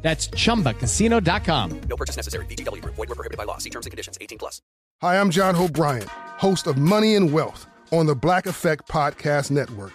[0.00, 1.80] That's chumbacasino.com.
[1.88, 2.46] No purchase necessary.
[2.46, 2.94] VGW Group.
[2.94, 3.58] Void were prohibited by law.
[3.58, 4.16] See terms and conditions.
[4.20, 4.62] 18 plus.
[5.00, 6.08] Hi, I'm John Hope Bryant,
[6.38, 9.92] host of Money and Wealth on the Black Effect Podcast Network.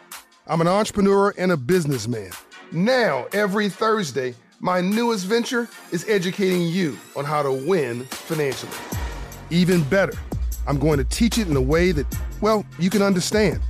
[0.47, 2.31] I'm an entrepreneur and a businessman.
[2.71, 8.71] Now, every Thursday, my newest venture is educating you on how to win financially.
[9.49, 10.13] Even better,
[10.67, 12.05] I'm going to teach it in a way that,
[12.39, 13.61] well, you can understand.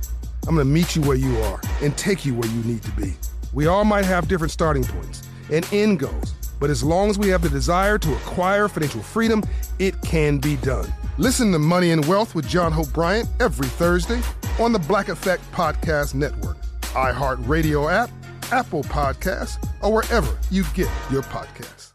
[0.46, 2.92] I'm going to meet you where you are and take you where you need to
[2.92, 3.14] be.
[3.52, 7.28] We all might have different starting points and end goals, but as long as we
[7.28, 9.42] have the desire to acquire financial freedom,
[9.78, 10.92] it can be done.
[11.16, 14.20] Listen to Money and Wealth with John Hope Bryant every Thursday
[14.58, 16.56] on the Black Effect Podcast Network,
[16.92, 18.10] iHeartRadio app,
[18.52, 21.92] Apple Podcasts, or wherever you get your podcasts.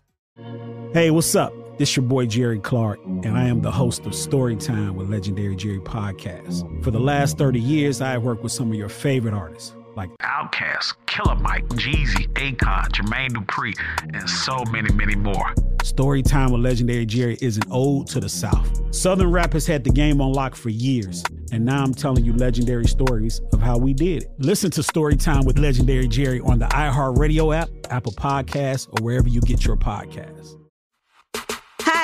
[0.93, 1.53] Hey, what's up?
[1.77, 5.79] This your boy Jerry Clark, and I am the host of Storytime with Legendary Jerry
[5.79, 6.83] Podcast.
[6.83, 10.09] For the last 30 years, I have worked with some of your favorite artists like
[10.21, 13.73] Outkast, Killer Mike, Jeezy, Akon, Jermaine Dupri,
[14.13, 15.53] and so many, many more.
[15.83, 18.95] Storytime with Legendary Jerry is an ode to the South.
[18.95, 22.33] Southern rap has had the game on lock for years, and now I'm telling you
[22.33, 24.31] legendary stories of how we did it.
[24.39, 29.41] Listen to Storytime with Legendary Jerry on the iHeartRadio app, Apple Podcasts, or wherever you
[29.41, 30.55] get your podcasts.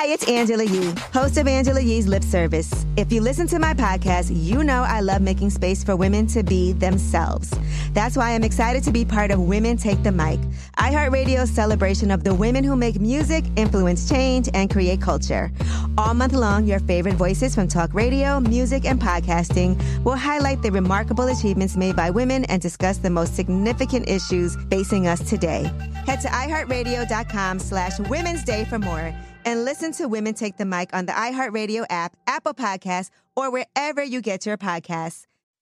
[0.06, 2.86] Hi, it's Angela Yee, host of Angela Yee's Lip Service.
[2.96, 6.44] If you listen to my podcast, you know I love making space for women to
[6.44, 7.52] be themselves.
[7.92, 10.38] That's why I'm excited to be part of Women Take the Mic,
[10.78, 15.50] iHeartRadio's celebration of the women who make music, influence change, and create culture.
[15.98, 20.70] All month long, your favorite voices from talk radio, music, and podcasting will highlight the
[20.70, 25.68] remarkable achievements made by women and discuss the most significant issues facing us today.
[26.06, 29.12] Head to iHeartRadio.com slash Women's Day for more
[29.46, 34.02] and listen to Women Take the Mic on the iHeartRadio app, Apple Podcasts, or wherever
[34.02, 35.26] you get your podcasts.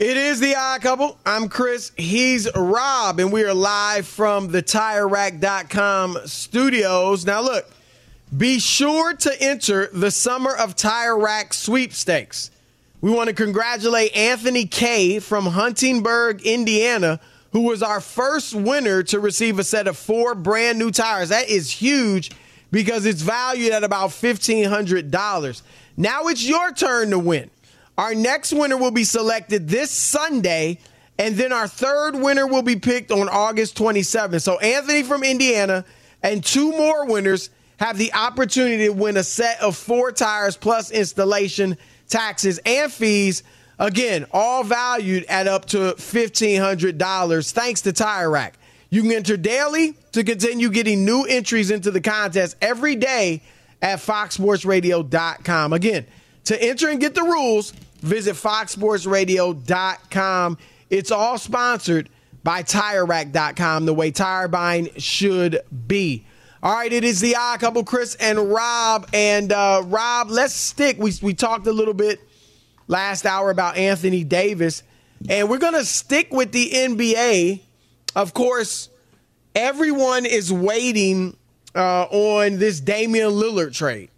[0.00, 1.16] It is the odd couple.
[1.24, 1.92] I'm Chris.
[1.96, 7.24] He's Rob, and we are live from the TireRack.com studios.
[7.24, 7.70] Now, look,
[8.36, 12.50] be sure to enter the Summer of Tire Rack sweepstakes.
[13.02, 17.20] We want to congratulate Anthony Kay from Huntingburg, Indiana,
[17.52, 21.28] who was our first winner to receive a set of four brand new tires.
[21.28, 22.32] That is huge
[22.72, 25.62] because it's valued at about $1,500.
[25.96, 27.48] Now it's your turn to win.
[27.96, 30.78] Our next winner will be selected this Sunday,
[31.18, 34.42] and then our third winner will be picked on August 27th.
[34.42, 35.84] So, Anthony from Indiana
[36.22, 40.90] and two more winners have the opportunity to win a set of four tires plus
[40.90, 41.76] installation,
[42.08, 43.42] taxes, and fees.
[43.78, 48.58] Again, all valued at up to $1,500 thanks to Tire Rack.
[48.90, 53.42] You can enter daily to continue getting new entries into the contest every day
[53.82, 55.72] at foxsportsradio.com.
[55.72, 56.06] Again,
[56.44, 57.72] to enter and get the rules,
[58.04, 60.58] visit foxsportsradio.com.
[60.90, 62.10] It's all sponsored
[62.44, 66.26] by TireRack.com, the way tire buying should be.
[66.62, 69.08] All right, it is the odd couple, Chris and Rob.
[69.12, 70.96] And uh, Rob, let's stick.
[70.98, 72.20] We, we talked a little bit
[72.86, 74.82] last hour about Anthony Davis,
[75.28, 77.60] and we're going to stick with the NBA.
[78.14, 78.90] Of course,
[79.54, 81.36] everyone is waiting
[81.74, 84.10] uh, on this Damian Lillard trade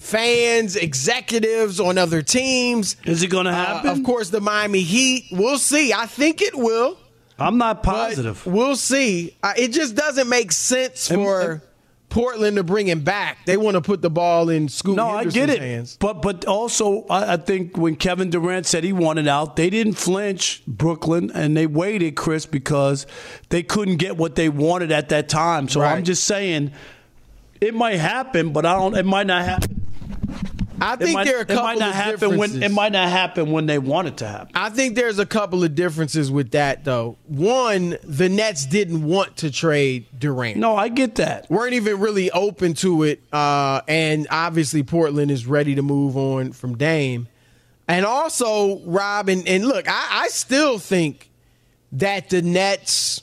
[0.00, 2.96] fans, executives on other teams.
[3.04, 3.88] Is it going to happen?
[3.88, 5.26] Uh, of course, the Miami Heat.
[5.30, 5.92] We'll see.
[5.92, 6.98] I think it will.
[7.38, 8.44] I'm not positive.
[8.44, 9.36] We'll see.
[9.42, 11.60] Uh, it just doesn't make sense for and,
[12.08, 13.46] Portland to bring him back.
[13.46, 15.60] They want to put the ball in Scoot No, Henderson's I get it.
[15.60, 15.96] Hands.
[16.00, 19.94] But but also, I, I think when Kevin Durant said he wanted out, they didn't
[19.94, 23.06] flinch, Brooklyn, and they waited, Chris, because
[23.50, 25.68] they couldn't get what they wanted at that time.
[25.68, 25.96] So Right.
[25.96, 26.72] I'm just saying,
[27.60, 28.96] it might happen, but I don't.
[28.96, 29.79] It might not happen.
[30.80, 32.62] I think might, there are a couple it might not of happen when differences.
[32.62, 34.52] it might not happen when they want it to happen.
[34.54, 37.18] I think there's a couple of differences with that, though.
[37.26, 40.56] One, the Nets didn't want to trade Durant.
[40.56, 41.50] No, I get that.
[41.50, 43.20] weren't even really open to it.
[43.32, 47.28] Uh, and obviously, Portland is ready to move on from Dame.
[47.88, 51.30] And also, Rob, and, and look, I, I still think
[51.92, 53.22] that the Nets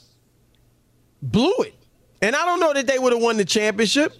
[1.22, 1.74] blew it.
[2.20, 4.12] And I don't know that they would have won the championship.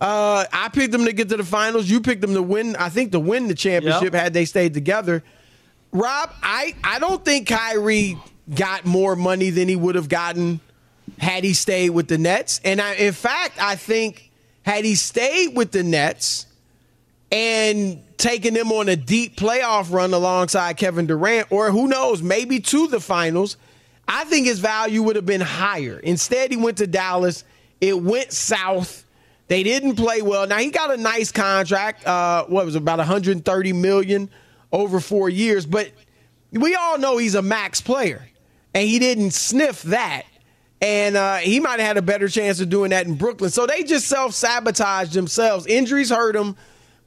[0.00, 1.88] Uh, I picked them to get to the finals.
[1.90, 4.22] You picked them to win, I think, to win the championship Yep.
[4.22, 5.22] had they stayed together.
[5.92, 8.16] Rob, I, I don't think Kyrie
[8.54, 10.60] got more money than he would have gotten
[11.18, 12.60] had he stayed with the Nets.
[12.64, 14.30] And I, in fact, I think
[14.62, 16.46] had he stayed with the Nets
[17.32, 22.60] and taken them on a deep playoff run alongside Kevin Durant, or who knows, maybe
[22.60, 23.56] to the finals,
[24.08, 25.98] I think his value would have been higher.
[25.98, 27.44] Instead, he went to Dallas.
[27.80, 29.04] It went south.
[29.50, 30.46] They didn't play well.
[30.46, 32.06] Now he got a nice contract.
[32.06, 34.30] Uh, what was it, about 130 million
[34.70, 35.90] over four years, but
[36.52, 38.28] we all know he's a max player,
[38.74, 40.22] and he didn't sniff that.
[40.80, 43.50] And uh, he might have had a better chance of doing that in Brooklyn.
[43.50, 45.66] So they just self sabotaged themselves.
[45.66, 46.56] Injuries hurt them,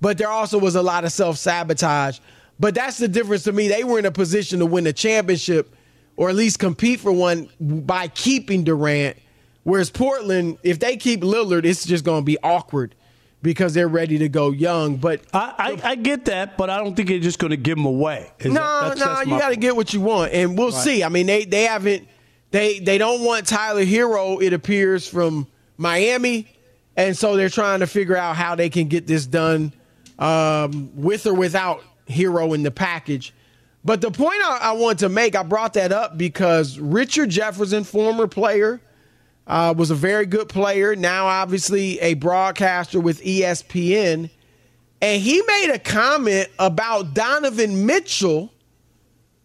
[0.02, 2.20] but there also was a lot of self sabotage.
[2.60, 3.70] But that's the difference to me.
[3.70, 5.74] They were in a position to win a championship
[6.18, 9.16] or at least compete for one by keeping Durant.
[9.64, 12.96] Whereas Portland, if they keep Lillard, it's just going to be awkward
[13.42, 14.98] because they're ready to go young.
[14.98, 17.78] But I, I, I get that, but I don't think they're just going to give
[17.78, 18.32] them away.
[18.40, 20.72] Is no, that- that's- no, that's you got to get what you want, and we'll
[20.72, 21.04] see.
[21.04, 22.08] I mean, they they haven't
[22.52, 24.42] they they don't want Tyler Herro.
[24.42, 26.48] It appears from Miami,
[26.98, 29.72] and so they're trying to figure out how they can get this done
[30.20, 33.34] um, with or without Herro in the package.
[33.86, 37.84] But the point I, I want to make, I brought that up because Richard Jefferson,
[37.84, 38.80] former player,
[39.48, 40.96] uh, was a very good player.
[40.96, 44.30] Now, obviously, a broadcaster with ESPN.
[45.02, 48.54] And he made a comment about Donovan Mitchell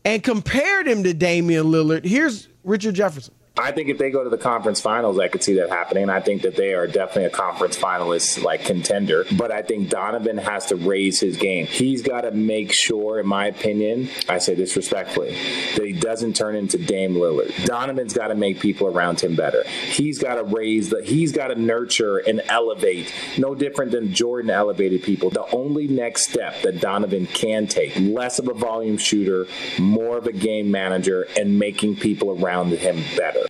[0.05, 2.05] and compared him to Damian Lillard.
[2.05, 3.35] Here's Richard Jefferson.
[3.59, 6.09] I think if they go to the conference finals, I could see that happening.
[6.09, 9.25] I think that they are definitely a conference finalist, like contender.
[9.37, 11.67] But I think Donovan has to raise his game.
[11.67, 15.33] He's got to make sure, in my opinion, I say this respectfully,
[15.75, 17.65] that he doesn't turn into Dame Lillard.
[17.65, 19.65] Donovan's got to make people around him better.
[19.67, 21.03] He's got to raise the.
[21.03, 23.13] He's got to nurture and elevate.
[23.39, 25.31] No different than Jordan elevated people.
[25.31, 29.49] The only next step that Donovan can take, less of a volume shooter,
[29.81, 33.48] more of a game manager, and making people around him better.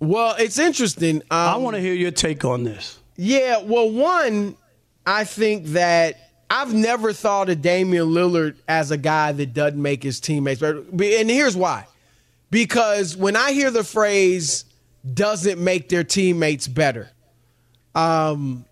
[0.00, 1.16] Well, it's interesting.
[1.16, 2.98] Um, I want to hear your take on this.
[3.16, 4.56] Yeah, well, one,
[5.04, 10.02] I think that I've never thought of Damian Lillard as a guy that doesn't make
[10.02, 10.78] his teammates better.
[10.78, 11.86] And here's why.
[12.50, 14.64] Because when I hear the phrase
[15.14, 17.10] doesn't make their teammates better,
[17.94, 18.64] um,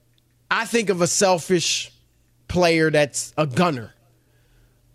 [0.50, 1.92] I think of a selfish
[2.48, 3.92] player that's a gunner.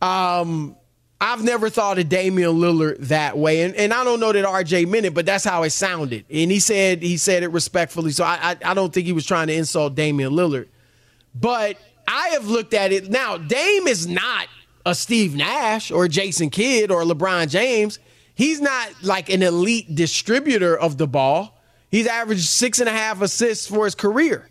[0.02, 0.76] Um,
[1.24, 4.90] I've never thought of Damian Lillard that way, and, and I don't know that RJ
[4.90, 6.26] meant it, but that's how it sounded.
[6.32, 9.24] And he said he said it respectfully, so I, I I don't think he was
[9.24, 10.68] trying to insult Damian Lillard.
[11.36, 11.78] But
[12.08, 13.38] I have looked at it now.
[13.38, 14.48] Dame is not
[14.84, 18.00] a Steve Nash or Jason Kidd or LeBron James.
[18.34, 21.62] He's not like an elite distributor of the ball.
[21.92, 24.50] He's averaged six and a half assists for his career,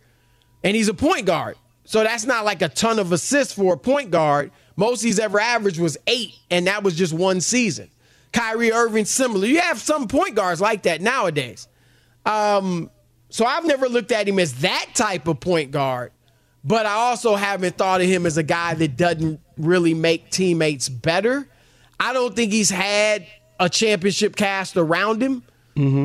[0.62, 1.56] and he's a point guard.
[1.84, 4.52] So that's not like a ton of assists for a point guard.
[4.80, 7.90] Most he's ever averaged was eight, and that was just one season.
[8.32, 9.46] Kyrie Irving, similar.
[9.46, 11.68] You have some point guards like that nowadays.
[12.24, 12.88] Um,
[13.28, 16.12] so I've never looked at him as that type of point guard,
[16.64, 20.88] but I also haven't thought of him as a guy that doesn't really make teammates
[20.88, 21.46] better.
[22.00, 23.26] I don't think he's had
[23.58, 25.42] a championship cast around him.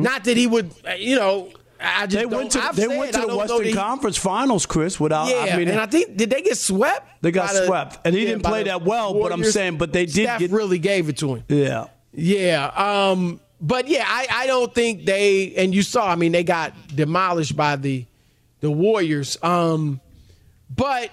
[0.02, 1.50] Not that he would, you know.
[1.80, 4.98] I just They went to I've they said went to the Western Conference Finals, Chris.
[4.98, 7.22] Without Yeah, I mean, and I think did they get swept?
[7.22, 7.98] They got by the- swept.
[8.06, 11.08] And he didn't play that well, but I'm saying- but they did get- really gave
[11.08, 11.44] it to him.
[11.48, 11.86] yeah.
[12.12, 12.66] Yeah.
[12.68, 16.72] Um, but yeah, I, I don't think they and you saw, I mean, they got
[16.94, 18.04] demolished by the
[18.60, 19.36] the Warriors.
[19.42, 20.00] Um,
[20.74, 21.10] but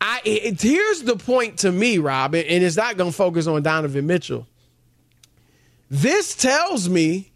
[0.00, 4.06] I it, here's the point to me, Rob, and it's not gonna focus on Donovan
[4.06, 4.46] Mitchell.
[5.90, 7.29] This tells me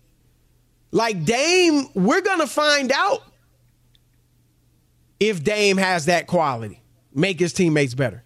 [0.95, 3.21] like Dame, we're gonna find out
[5.19, 6.81] if Dame has that quality,
[7.13, 8.23] make his teammates better.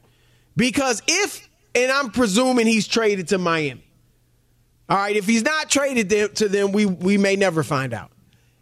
[0.54, 3.82] Because if, and I'm presuming he's traded to Miami.
[4.86, 8.10] All right, if he's not traded to them, we we may never find out.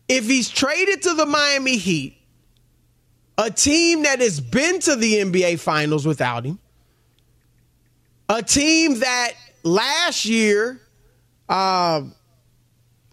[0.09, 2.17] If he's traded to the Miami Heat,
[3.37, 6.61] a team that has been to the NBA Finals without him,
[8.29, 9.33] a team that
[9.65, 10.81] last year
[11.49, 12.03] uh,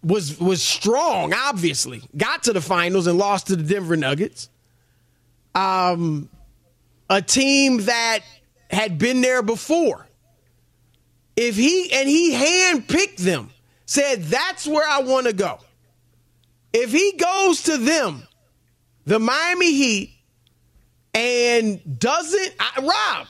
[0.04, 4.50] was was strong, obviously, got to the finals and lost to the Denver Nuggets.
[5.56, 6.30] Um,
[7.10, 8.20] a team that
[8.70, 10.08] had been there before.
[11.36, 13.50] If he and he handpicked them,
[13.86, 15.60] said that's where I want to go.
[16.74, 18.24] If he goes to them,
[19.06, 20.14] the Miami Heat,
[21.14, 23.28] and doesn't I, Rob,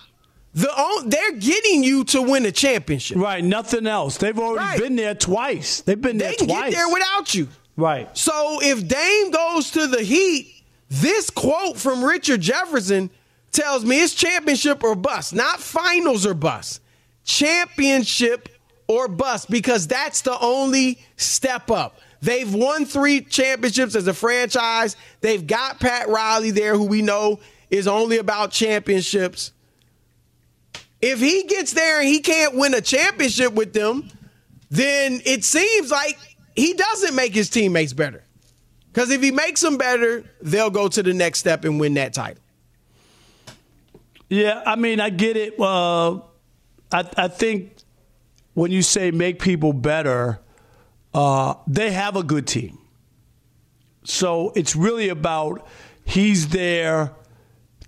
[0.53, 3.17] the they're getting you to win a championship.
[3.17, 4.17] Right, nothing else.
[4.17, 4.79] They've already right.
[4.79, 5.81] been there twice.
[5.81, 6.71] They've been there they twice.
[6.71, 7.47] Get there without you.
[7.75, 8.15] Right.
[8.15, 13.09] So if Dame goes to the Heat, this quote from Richard Jefferson
[13.51, 16.81] tells me it's championship or bust, not finals or bust.
[17.23, 18.49] Championship
[18.87, 21.99] or bust because that's the only step up.
[22.21, 24.95] They've won three championships as a franchise.
[25.21, 29.51] They've got Pat Riley there, who we know is only about championships.
[31.05, 34.09] If he gets there and he can't win a championship with them,
[34.69, 36.17] then it seems like
[36.55, 38.23] he doesn't make his teammates better.
[38.87, 42.13] Because if he makes them better, they'll go to the next step and win that
[42.13, 42.41] title.
[44.29, 45.59] Yeah, I mean, I get it.
[45.59, 46.21] Uh,
[46.89, 47.75] I, I think
[48.53, 50.39] when you say make people better,
[51.13, 52.77] uh, they have a good team.
[54.05, 55.67] So it's really about
[56.05, 57.11] he's there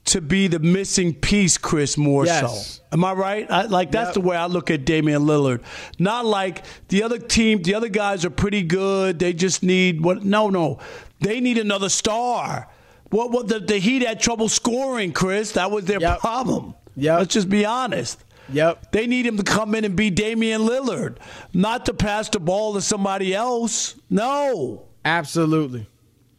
[0.05, 2.77] to be the missing piece, Chris, more yes.
[2.77, 2.83] so.
[2.91, 3.51] Am I right?
[3.51, 4.13] I, like that's yep.
[4.13, 5.63] the way I look at Damian Lillard.
[5.99, 9.19] Not like the other team, the other guys are pretty good.
[9.19, 10.23] They just need what?
[10.23, 10.79] No, no,
[11.19, 12.69] they need another star.
[13.09, 13.31] What?
[13.31, 13.47] What?
[13.47, 15.53] The, the Heat had trouble scoring, Chris.
[15.53, 16.19] That was their yep.
[16.19, 16.75] problem.
[16.95, 17.17] Yeah.
[17.17, 18.23] Let's just be honest.
[18.49, 18.91] Yep.
[18.91, 21.17] They need him to come in and be Damian Lillard,
[21.53, 23.95] not to pass the ball to somebody else.
[24.09, 24.85] No.
[25.03, 25.87] Absolutely.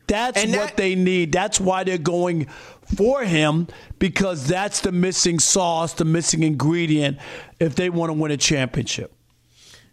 [0.07, 1.33] That's and what that, they need.
[1.33, 2.47] That's why they're going
[2.95, 7.19] for him because that's the missing sauce, the missing ingredient
[7.61, 9.13] if they want to win a championship.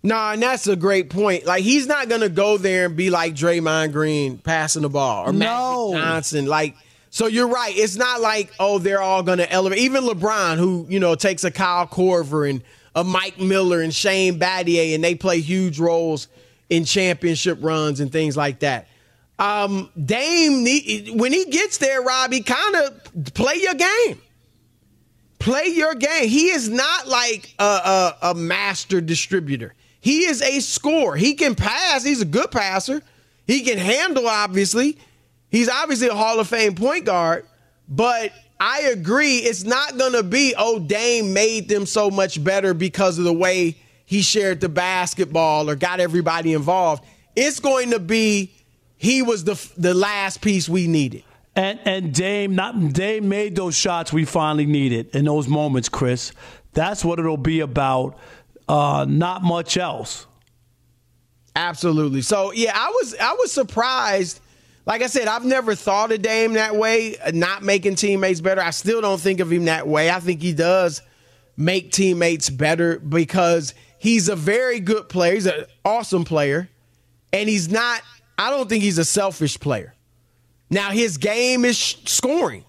[0.06, 1.46] Nah, and that's a great point.
[1.46, 5.34] Like he's not gonna go there and be like Draymond Green passing the ball or
[5.34, 5.92] no.
[5.94, 6.46] Magic Johnson.
[6.46, 6.76] Like,
[7.10, 7.74] so you're right.
[7.76, 9.80] It's not like oh they're all gonna elevate.
[9.80, 12.62] Even LeBron, who you know takes a Kyle Korver and
[12.96, 16.28] a Mike Miller and Shane Battier, and they play huge roles
[16.70, 18.88] in championship runs and things like that.
[19.40, 20.64] Um, Dame,
[21.18, 24.22] when he gets there, Robbie, kind of play your game.
[25.40, 26.30] Play your game.
[26.30, 29.74] He is not like a, a, a master distributor.
[30.00, 31.16] He is a scorer.
[31.16, 32.04] He can pass.
[32.04, 33.02] He's a good passer.
[33.46, 34.98] He can handle, obviously.
[35.50, 37.46] He's obviously a Hall of Fame point guard,
[37.88, 39.38] but I agree.
[39.38, 43.34] It's not going to be, oh, Dame made them so much better because of the
[43.34, 47.04] way he shared the basketball or got everybody involved.
[47.36, 48.54] It's going to be
[49.04, 51.26] he was the the last piece we needed.
[51.58, 56.32] And and Dame not Dame made those shots we finally needed in those moments, Chris.
[56.72, 58.18] That's what it'll be about.
[58.68, 60.26] Uh, not much else.
[61.54, 62.22] Absolutely.
[62.22, 64.40] So yeah, I was I was surprised.
[64.86, 68.62] Like I said, I've never thought of Dame that way, not making teammates better.
[68.62, 70.10] I still don't think of him that way.
[70.10, 71.02] I think he does
[71.58, 75.34] make teammates better because he's a very good player.
[75.34, 76.70] He's an awesome player,
[77.34, 78.02] and he's not
[78.38, 79.94] I don't think he's a selfish player.
[80.70, 82.66] Now his game is scoring,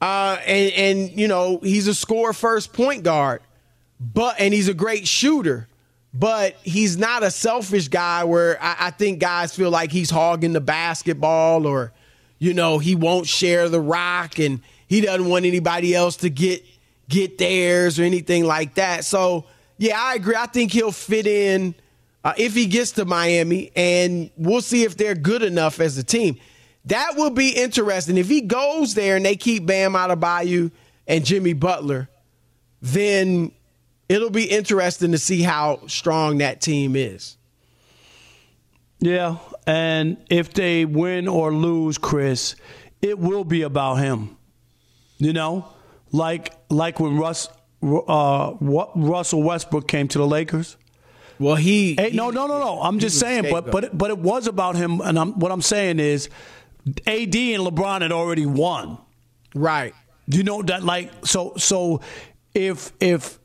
[0.00, 3.42] uh, and and you know he's a score first point guard,
[3.98, 5.68] but and he's a great shooter,
[6.14, 10.52] but he's not a selfish guy where I, I think guys feel like he's hogging
[10.52, 11.92] the basketball or,
[12.38, 16.64] you know, he won't share the rock and he doesn't want anybody else to get
[17.08, 19.04] get theirs or anything like that.
[19.04, 19.46] So
[19.78, 20.36] yeah, I agree.
[20.36, 21.74] I think he'll fit in
[22.24, 26.04] uh, if he gets to Miami, and we'll see if they're good enough as a
[26.04, 26.38] team.
[26.86, 28.16] That will be interesting.
[28.16, 30.70] If he goes there and they keep Bam Adebayo
[31.06, 32.08] and Jimmy Butler,
[32.80, 33.52] then
[34.08, 37.36] it'll be interesting to see how strong that team is.
[38.98, 39.36] Yeah,
[39.66, 42.54] and if they win or lose, Chris,
[43.00, 44.36] it will be about him.
[45.18, 45.68] You know,
[46.12, 47.48] like like when Russ
[47.82, 50.76] uh, Russell Westbrook came to the Lakers.
[51.40, 52.82] Well, he, hey, no, no, no, no.
[52.82, 55.98] I'm just saying, but but but it was about him, and I'm, what I'm saying
[55.98, 56.28] is,
[57.06, 58.98] AD and LeBron had already won.
[59.54, 59.94] Right.
[60.26, 62.02] You know that, like, so so
[62.54, 63.38] if if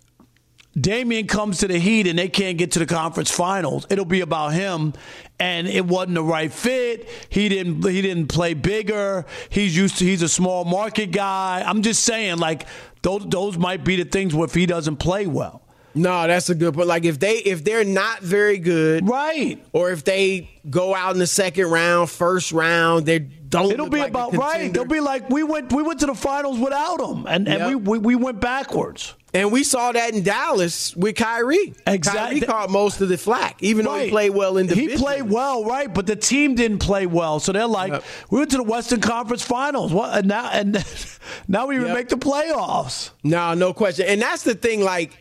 [0.80, 4.20] Damian comes to the Heat and they can't get to the conference finals, it'll be
[4.20, 4.94] about him.
[5.40, 7.10] And it wasn't the right fit.
[7.30, 9.25] He didn't he didn't play bigger.
[9.50, 11.64] He's used to he's a small market guy.
[11.66, 12.68] I'm just saying, like
[13.04, 15.64] those those might be the things where if he doesn't play well.
[15.96, 16.88] No, that's a good point.
[16.88, 21.20] Like if they if they're not very good, right, or if they go out in
[21.20, 23.72] the second round, first round, they don't.
[23.72, 24.72] It'll be like about right.
[24.74, 27.68] They'll be like we went we went to the finals without them, and and Yep.
[27.70, 29.14] we, we we went backwards.
[29.34, 31.74] And we saw that in Dallas with Kyrie.
[31.86, 32.40] Exactly.
[32.40, 34.94] Kyrie caught most of the flack, even though he played well individually.
[34.94, 35.94] He played well, right?
[35.94, 39.44] But the team didn't play well, so they're like, we went to the Western Conference
[39.44, 39.92] Finals.
[39.92, 40.18] What?
[40.18, 40.86] And now and
[41.50, 43.10] now we even make the playoffs.
[43.25, 44.06] No, no question.
[44.08, 44.82] And that's the thing.
[44.82, 45.12] Like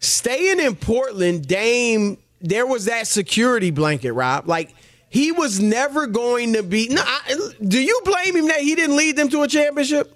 [0.00, 4.48] staying in Portland, Dame, there was that security blanket, Rob.
[4.48, 4.74] Like
[5.08, 6.88] he was never going to be.
[6.88, 10.14] No, I, do you blame him that he didn't lead them to a championship?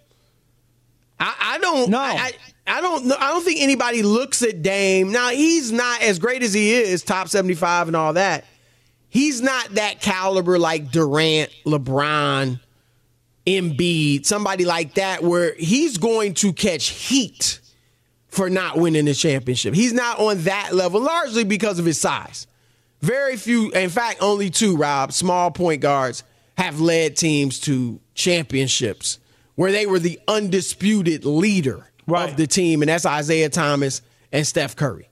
[1.19, 1.91] I, I don't.
[1.91, 1.99] No.
[1.99, 2.33] I, I,
[2.67, 3.17] I don't know.
[3.19, 5.11] I don't think anybody looks at Dame.
[5.11, 8.45] Now he's not as great as he is, top seventy-five and all that.
[9.09, 12.61] He's not that caliber like Durant, LeBron,
[13.47, 17.61] Embiid, somebody like that, where he's going to catch heat
[18.33, 19.75] for not winning the championship.
[19.75, 22.47] He's not on that level, largely because of his size.
[23.03, 26.25] Very few, in fact, only two, Rob, small point guards
[26.57, 29.19] have led teams to championships
[29.55, 34.01] where they were the undisputed leader of the team, and that's Isaiah Thomas
[34.33, 35.11] and Steph Curry.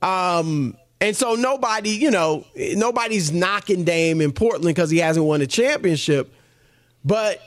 [0.00, 5.42] Um, and so nobody, you know, nobody's knocking Dame in Portland because he hasn't won
[5.42, 6.32] a championship.
[7.04, 7.42] But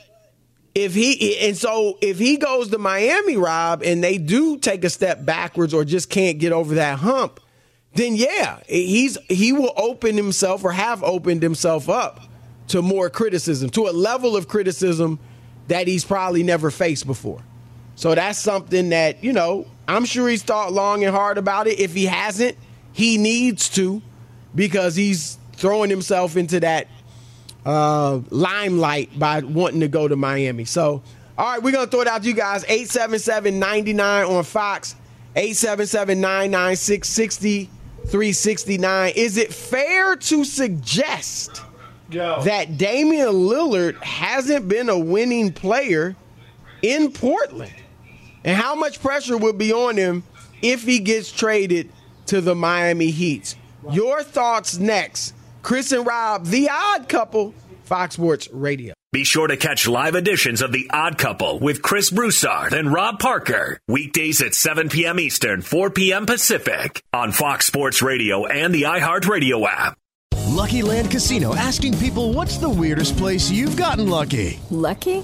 [0.78, 4.92] if he and so if he goes to Miami, Rob, and they do take a
[4.92, 7.40] step backwards or just can't get over that hump,
[7.96, 12.22] then yeah, he's he will open himself or have opened himself up
[12.68, 15.20] to more criticism, to a level of criticism
[15.68, 17.42] that he's probably never faced before.
[17.96, 21.80] So that's something that, you know, I'm sure he's thought long and hard about it.
[21.80, 22.56] If he hasn't,
[22.94, 24.02] he needs to
[24.54, 26.88] because he's throwing himself into that
[27.68, 30.64] uh, limelight by wanting to go to Miami.
[30.64, 31.04] So,
[31.38, 32.64] all right, we're going to throw it out to you guys.
[32.64, 34.96] 877 99 on Fox,
[35.36, 39.14] 877 996 6369.
[39.18, 41.62] Is it fair to suggest
[42.10, 46.16] that Damian Lillard hasn't been a winning player
[46.82, 47.74] in Portland?
[48.46, 50.24] And how much pressure would be on him
[50.62, 51.92] if he gets traded
[52.28, 53.56] to the Miami Heat?
[53.92, 55.34] Your thoughts next.
[55.62, 58.94] Chris and Rob, the odd couple, Fox Sports Radio.
[59.14, 63.20] Be sure to catch live editions of The Odd Couple with Chris Broussard and Rob
[63.20, 63.80] Parker.
[63.88, 65.18] Weekdays at 7 p.m.
[65.20, 66.26] Eastern, 4 p.m.
[66.26, 69.98] Pacific on Fox Sports Radio and the iHeartRadio app.
[70.50, 74.60] Lucky Land Casino asking people what's the weirdest place you've gotten lucky?
[74.70, 75.24] Lucky?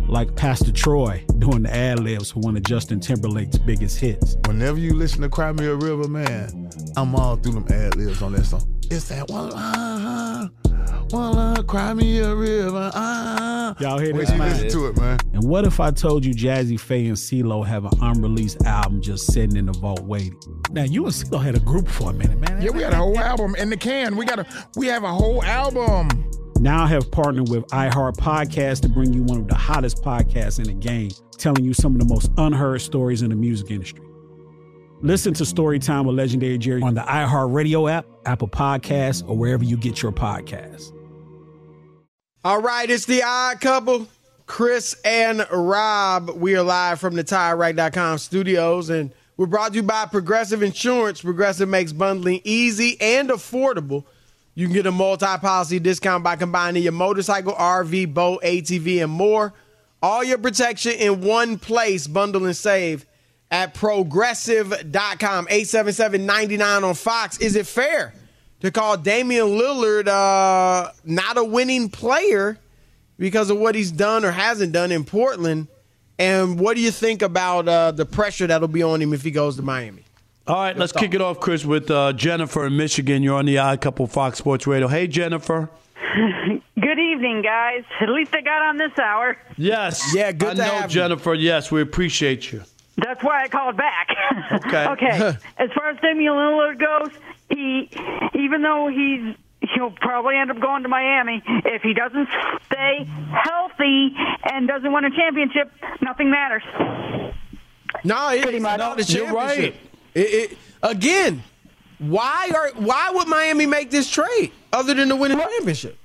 [0.11, 4.35] Like Pastor Troy doing the ad libs for one of Justin Timberlake's biggest hits.
[4.45, 8.21] Whenever you listen to Cry Me a River, man, I'm all through them ad libs
[8.21, 8.67] on that song.
[8.91, 10.49] It's that one, uh,
[11.11, 13.73] one, uh, Cry Me a River, uh.
[13.79, 14.27] Y'all hear this?
[14.27, 15.17] till you listen to it, man.
[15.31, 19.31] And what if I told you Jazze Pha and CeeLo have an unreleased album just
[19.31, 20.37] sitting in the vault waiting?
[20.71, 22.61] Now you and CeeLo had a group for a minute, man.
[22.61, 24.17] Yeah, we had a whole album in the can.
[24.17, 24.45] We got a,
[24.75, 26.29] we have a whole album.
[26.61, 30.59] Now I have partnered with iHeart Podcast to bring you one of the hottest podcasts
[30.59, 34.03] in the game, telling you some of the most unheard stories in the music industry.
[35.01, 39.63] Listen to Storytime with Legendary Jerry on the iHeart Radio app, Apple Podcasts, or wherever
[39.63, 40.93] you get your podcasts.
[42.43, 44.07] All right, it's the odd couple,
[44.45, 46.29] Chris and Rob.
[46.35, 51.21] We are live from the TireRack.com studios, and we're brought to you by Progressive Insurance.
[51.21, 54.05] Progressive makes bundling easy and affordable.
[54.53, 59.53] You can get a multi-policy discount by combining your motorcycle, RV, boat, ATV, and more.
[60.01, 62.07] All your protection in one place.
[62.07, 63.05] Bundle and save
[63.51, 65.47] at progressive.com.
[65.47, 67.37] 877-99 on Fox.
[67.39, 68.13] Is it fair
[68.61, 72.57] to call Damian Lillard uh, not a winning player
[73.17, 75.67] because of what he's done or hasn't done in Portland?
[76.17, 79.31] And what do you think about uh, the pressure that'll be on him if he
[79.31, 80.03] goes to Miami?
[80.47, 83.21] All right, let's kick it off, Chris, with uh, Jennifer in Michigan.
[83.21, 84.87] You're on the Odd Couple Fox Sports Radio.
[84.87, 85.69] Hey, Jennifer.
[86.79, 87.83] Good evening, guys.
[87.99, 89.37] At least I got on this hour.
[89.57, 90.13] Yes.
[90.15, 90.95] Yeah, good I to know, have you.
[90.95, 91.33] Jennifer.
[91.33, 92.63] Yes, we appreciate you.
[92.97, 94.09] That's why I called back.
[94.51, 94.85] Okay.
[94.85, 95.37] okay.
[95.57, 97.11] As far as Damian Lillard goes,
[97.49, 97.89] he,
[98.33, 99.35] even though he's
[99.73, 101.41] he'll probably end up going to Miami.
[101.65, 102.27] If he doesn't
[102.65, 104.13] stay healthy
[104.51, 106.63] and doesn't win a championship, nothing matters.
[108.03, 109.75] No, it's not the You're right.
[110.13, 111.43] It, it, again,
[112.01, 115.97] why are why would Miami make this trade other than to win a championship?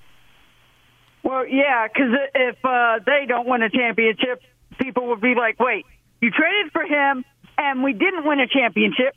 [1.22, 4.42] Well, yeah, because if uh, they don't win a championship,
[4.78, 5.86] people will be like, "Wait,
[6.20, 7.24] you traded for him,
[7.56, 9.14] and we didn't win a championship."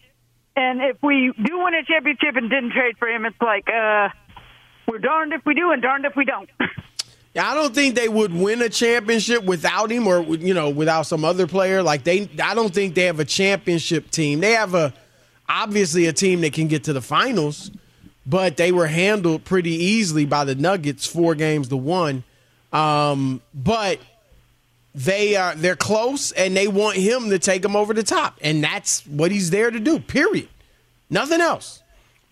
[0.56, 4.10] And if we do win a championship and didn't trade for him, it's like, uh,
[4.88, 6.50] we're darned if we do and darned if we don't.
[7.40, 11.26] I don't think they would win a championship without him, or you know, without some
[11.26, 11.84] other player.
[11.84, 14.40] Like they, I don't think they have a championship team.
[14.40, 14.94] They have a
[15.50, 17.72] obviously a team that can get to the finals,
[18.26, 22.24] but they were handled pretty easily by the Nuggets, four games to one.
[22.72, 24.00] Um, but
[24.94, 28.64] they are they're close, and they want him to take them over the top, and
[28.64, 30.00] that's what he's there to do.
[30.00, 30.48] Period.
[31.10, 31.82] Nothing else.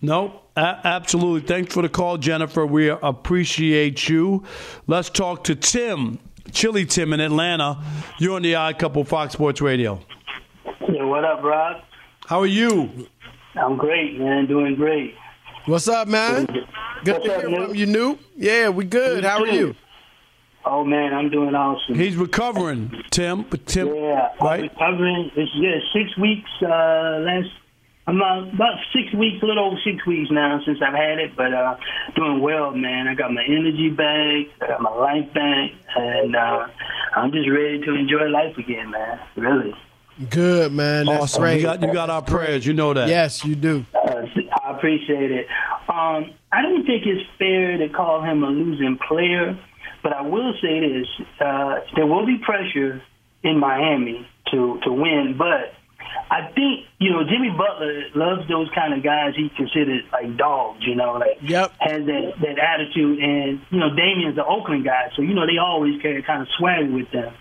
[0.02, 1.42] No, a- absolutely.
[1.48, 2.66] Thanks for the call, Jennifer.
[2.68, 4.44] We appreciate you.
[4.86, 6.20] Let's talk to Tim,
[6.52, 7.84] Chili Tim in Atlanta.
[8.20, 10.00] You're on the Odd Couple Fox Sports Radio.
[10.92, 11.82] Yeah, what up, Rob?
[12.28, 13.08] How are you?
[13.56, 14.48] I'm great, man.
[14.48, 15.16] Doing great.
[15.66, 16.46] What's up, man?
[17.06, 18.20] Good What's to hear you, New.
[18.36, 19.24] Yeah, we good.
[19.24, 19.74] How are you?
[20.66, 21.96] Oh man, I'm doing awesome.
[21.96, 23.44] He's recovering, Tim.
[23.50, 25.32] But Tim, yeah, I'm recovering.
[25.38, 26.50] It's yeah, six weeks.
[26.62, 27.48] Uh, last,
[28.08, 31.32] I'm uh, about six weeks, a little over six weeks now since I've had it,
[31.38, 31.78] but uh,
[32.18, 33.08] doing well, man.
[33.08, 36.68] I got my energy back, I got my life back, and uh,
[37.16, 39.18] I'm just ready to enjoy life again, man.
[39.38, 39.74] Really.
[40.30, 41.06] Good, man.
[41.06, 41.42] That's Awesome.
[41.44, 41.58] great.
[41.58, 42.66] You got you got our prayers.
[42.66, 43.08] You know that.
[43.08, 43.86] Yes, you do.
[43.94, 44.24] Uh,
[44.66, 45.48] I appreciate it.
[45.88, 49.58] Um, I don't think it's fair to call him a losing player,
[50.04, 51.08] but I will say this:
[51.40, 53.02] uh, there will be pressure
[53.44, 55.74] in Miami to to win, but
[56.32, 60.80] I think you know Jimmy Butler loves those kind of guys he considers like dogs.
[60.82, 61.74] You know, like yep.
[61.80, 65.58] has that that attitude, and you know Damian's the Oakland guy, so you know they
[65.58, 67.34] always carry kind of swag with them.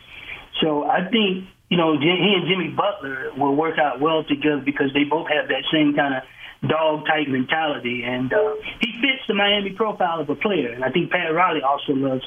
[0.61, 4.93] So I think you know he and Jimmy Butler will work out well together because
[4.95, 6.23] they both have that same kind of
[6.69, 10.73] dog type mentality, and uh, he fits the Miami profile of a player.
[10.73, 12.25] And I think Pat Riley also loves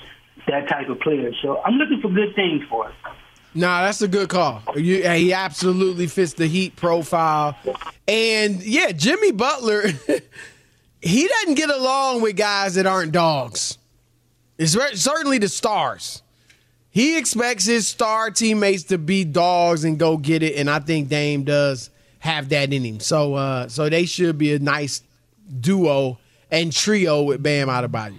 [0.48, 1.32] that type of player.
[1.42, 2.96] So I'm looking for good things for him.
[3.56, 4.62] Nah, that's a good call.
[4.76, 7.58] You, he absolutely fits the Heat profile.
[8.08, 9.88] And yeah, Jimmy Butler,
[11.02, 13.78] he doesn't get along with guys that aren't dogs.
[14.58, 16.22] It's certainly the stars.
[16.92, 21.10] He expects his star teammates to be dogs and go get it, and I think
[21.10, 23.00] Dame does have that in him.
[23.00, 25.04] So uh, so they should be a nice
[25.60, 26.18] duo
[26.52, 28.18] and trio with Bam out of Adebayo.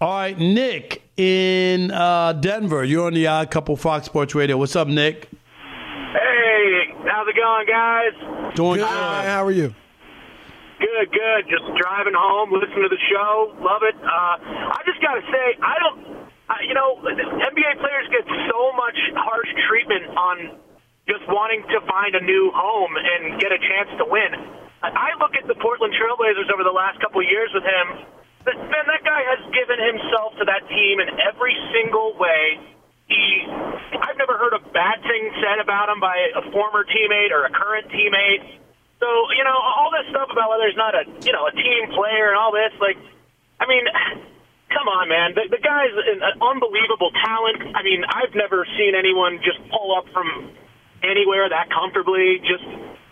[0.00, 2.84] All right, Nick in uh, Denver.
[2.84, 4.56] You're on the Odd Couple Fox Sports Radio.
[4.56, 5.28] What's up, Nick?
[6.12, 8.54] Hey, how's it going, guys?
[8.54, 8.86] Doing good.
[8.86, 9.74] How are you?
[10.78, 11.44] Good, good.
[11.48, 13.54] Just driving home, listening to the show.
[13.60, 13.94] Love it.
[14.02, 14.36] Uh,
[14.76, 18.98] I just got to say, I don't, uh, you know, NBA players get so much
[19.16, 20.36] harsh treatment on
[21.08, 24.32] just wanting to find a new home and get a chance to win.
[24.84, 27.86] I look at the Portland Trailblazers over the last couple of years with him.
[28.44, 32.60] Man, that guy has given himself to that team in every single way.
[33.08, 33.48] He,
[33.96, 37.52] I've never heard a bad thing said about him by a former teammate or a
[37.52, 38.60] current teammate.
[39.00, 41.88] So, you know, all this stuff about whether he's not a, you know, a team
[41.96, 43.00] player and all this, like,
[43.60, 43.84] I mean,
[44.70, 45.34] come on, man.
[45.34, 47.76] The, the guy's an, unbelievable talent.
[47.76, 50.54] I mean, I've never seen anyone just pull up from
[51.02, 52.40] anywhere that comfortably.
[52.44, 52.64] Just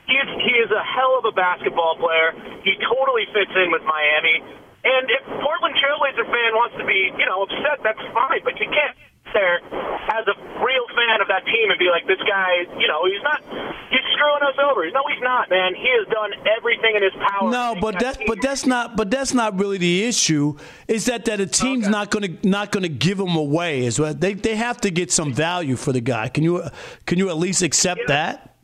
[0.09, 2.35] he is, he is a hell of a basketball player.
[2.65, 4.43] He totally fits in with Miami.
[4.83, 8.43] And if Portland Trailblazer fan wants to be, you know, upset, that's fine.
[8.43, 8.99] But you can't
[9.33, 9.61] there
[10.13, 13.23] as a real fan of that team and be like, this guy, you know, he's
[13.23, 13.41] not,
[13.91, 14.91] he's screwing us over.
[14.91, 15.75] No, he's not, man.
[15.75, 17.51] He has done everything in his power.
[17.51, 20.57] No, but that, that but that's not, but that's not really the issue.
[20.89, 23.85] Is that that a team's not going to not to give him away?
[23.85, 26.29] Is what they they have to get some value for the guy.
[26.29, 26.63] Can you
[27.07, 28.57] can you at least accept that?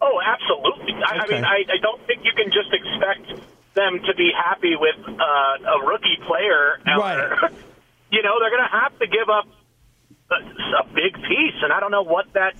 [0.00, 0.94] Oh, absolutely.
[0.94, 3.42] I, I mean, I, I don't think you can just expect
[3.74, 6.78] them to be happy with uh, a rookie player.
[6.86, 7.50] Right.
[8.10, 9.46] you know, they're going to have to give up
[10.30, 12.54] a, a big piece, and I don't know what that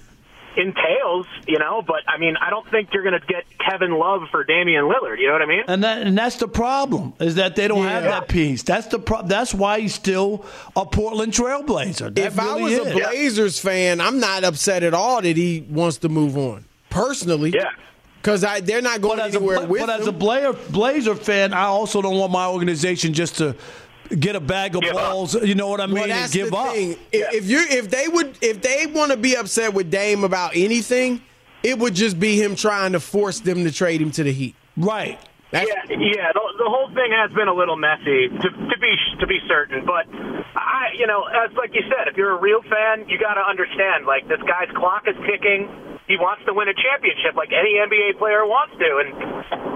[0.56, 1.26] entails.
[1.46, 4.44] You know, but I mean, I don't think you're going to get Kevin Love for
[4.44, 5.18] Damian Lillard.
[5.18, 5.62] You know what I mean?
[5.68, 8.62] And that and that's the problem is that they don't have that piece.
[8.62, 12.14] That's the pro- that's why he's still a Portland Trailblazer.
[12.14, 12.86] That if I was is.
[12.86, 16.64] a Blazers fan, I'm not upset at all that he wants to move on.
[16.88, 17.64] Personally, yeah,
[18.22, 21.14] because they're not going But as a, anywhere Bla- with but as a Blazer, Blazer
[21.14, 23.54] fan, I also don't want my organization just to
[24.08, 25.34] get a bag of balls.
[25.34, 25.94] You know what I mean?
[25.94, 26.74] Well, and give up.
[26.74, 26.92] thing.
[27.12, 30.52] If, if you if they would if they want to be upset with Dame about
[30.54, 31.22] anything,
[31.62, 34.54] it would just be him trying to force them to trade him to the Heat.
[34.76, 35.18] Right.
[35.52, 36.32] yeah, yeah.
[36.34, 39.86] The, the whole thing has been a little messy, to, to be to be certain.
[39.86, 40.06] But
[40.54, 43.44] I, you know, as like you said, if you're a real fan, you got to
[43.48, 44.06] understand.
[44.06, 45.95] Like this guy's clock is ticking.
[46.08, 49.02] He wants to win a championship, like any NBA player wants to.
[49.04, 49.12] And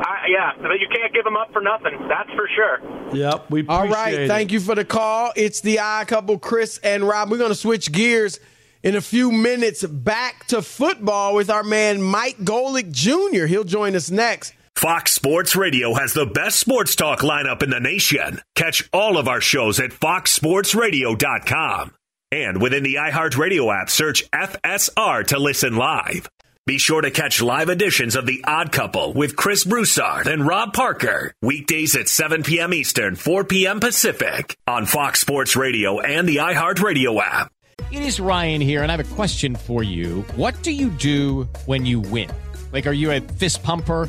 [0.00, 1.92] I, yeah, but you can't give him up for nothing.
[2.08, 2.80] That's for sure.
[3.14, 3.50] Yep.
[3.50, 4.28] We All right, appreciate it.
[4.28, 5.32] thank you for the call.
[5.34, 7.30] It's the odd couple, Chris and Rob.
[7.30, 8.38] We're going to switch gears
[8.82, 13.46] in a few minutes back to football with our man Mike Golic Jr.
[13.46, 14.54] He'll join us next.
[14.76, 18.40] Fox Sports Radio has the best sports talk lineup in the nation.
[18.54, 21.92] Catch all of our shows at foxsportsradio.com.
[22.32, 26.30] And within the iHeartRadio app, search FSR to listen live.
[26.64, 30.72] Be sure to catch live editions of The Odd Couple with Chris Broussard and Rob
[30.72, 31.34] Parker.
[31.42, 32.72] Weekdays at 7 p.m.
[32.72, 33.80] Eastern, 4 p.m.
[33.80, 37.50] Pacific on Fox Sports Radio and the iHeartRadio app.
[37.90, 40.20] It is Ryan here, and I have a question for you.
[40.36, 42.30] What do you do when you win?
[42.72, 44.08] Like, are you a fist pumper?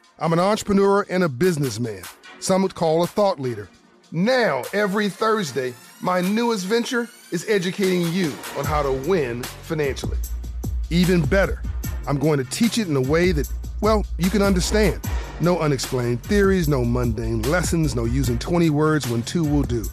[0.21, 2.03] I'm an entrepreneur and a businessman.
[2.39, 3.67] Some would call a thought leader.
[4.11, 10.19] Now, every Thursday, my newest venture is educating you on how to win financially.
[10.91, 11.63] Even better,
[12.05, 15.01] I'm going to teach it in a way that, well, you can understand.
[15.39, 19.83] No unexplained theories, no mundane lessons, no using 20 words when two will do.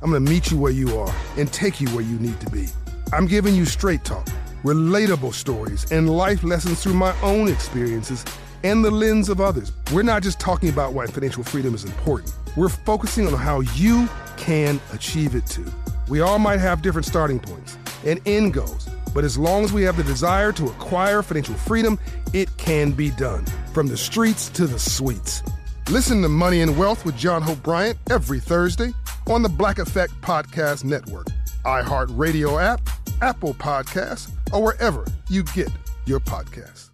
[0.00, 2.50] I'm going to meet you where you are and take you where you need to
[2.50, 2.68] be.
[3.12, 4.26] I'm giving you straight talk,
[4.62, 8.24] relatable stories, and life lessons through my own experiences
[8.64, 9.70] and the lens of others.
[9.92, 14.08] We're not just talking about why financial freedom is important, we're focusing on how you
[14.36, 15.66] can achieve it too.
[16.08, 19.82] We all might have different starting points and end goals, but as long as we
[19.82, 21.98] have the desire to acquire financial freedom,
[22.32, 23.44] it can be done.
[23.72, 25.42] From the streets to the suites.
[25.90, 28.92] Listen to Money and Wealth with John Hope Bryant every Thursday
[29.28, 31.26] on the Black Effect Podcast Network,
[31.64, 32.80] iHeartRadio app,
[33.20, 35.70] Apple Podcasts, or wherever you get
[36.06, 36.93] your podcasts.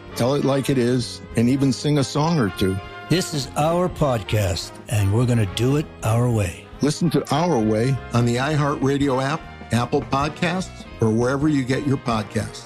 [0.15, 2.77] tell it like it is, and even sing a song or two.
[3.09, 6.65] This is our podcast, and we're going to do it our way.
[6.81, 11.97] Listen to Our Way on the iHeartRadio app, Apple Podcasts, or wherever you get your
[11.97, 12.65] podcasts.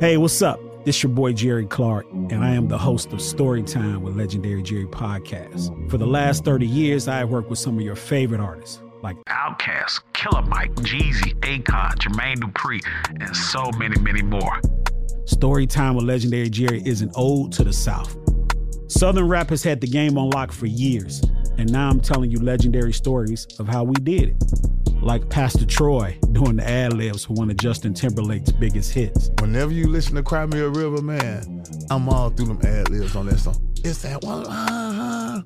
[0.00, 0.60] Hey, what's up?
[0.84, 4.86] This your boy Jerry Clark, and I am the host of Storytime with Legendary Jerry
[4.86, 5.90] Podcast.
[5.90, 9.16] For the last 30 years, I have worked with some of your favorite artists, like
[9.26, 12.80] Outkast, Killer Mike, Jeezy, Akon, Jermaine Dupri,
[13.20, 14.58] and so many, many more.
[15.26, 18.16] Storytime with Legendary Jerry is an ode to the South.
[18.88, 21.22] Southern rap has had the game on lock for years,
[21.58, 25.02] and now I'm telling you legendary stories of how we did it.
[25.02, 29.30] Like Pastor Troy doing the ad libs for one of Justin Timberlake's biggest hits.
[29.40, 33.14] Whenever you listen to Cry Me a River, man, I'm all through them ad libs
[33.14, 33.60] on that song.
[33.84, 35.42] It's that one, uh,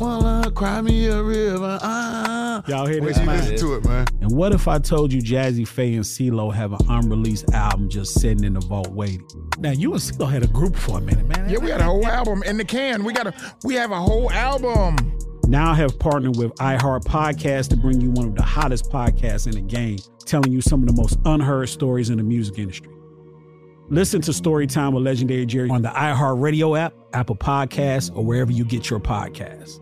[0.00, 2.62] one, uh, Cry Me a River, uh.
[2.66, 4.06] Y'all hear When this, you listen to it, man.
[4.20, 8.20] And what if I told you Jazze Pha and CeeLo have an unreleased album just
[8.20, 9.26] sitting in the vault waiting?
[9.58, 11.48] Now, you and CeeLo had a group for a minute, man.
[11.48, 13.04] Yeah, we had a whole album in the can.
[13.04, 13.34] We got a,
[13.64, 15.18] we have a whole album.
[15.46, 19.46] Now I have partnered with iHeart Podcast to bring you one of the hottest podcasts
[19.46, 22.92] in the game, telling you some of the most unheard stories in the music industry.
[23.88, 28.52] Listen to Storytime with Legendary Jerry on the iHeart Radio app, Apple Podcasts, or wherever
[28.52, 29.80] you get your podcasts.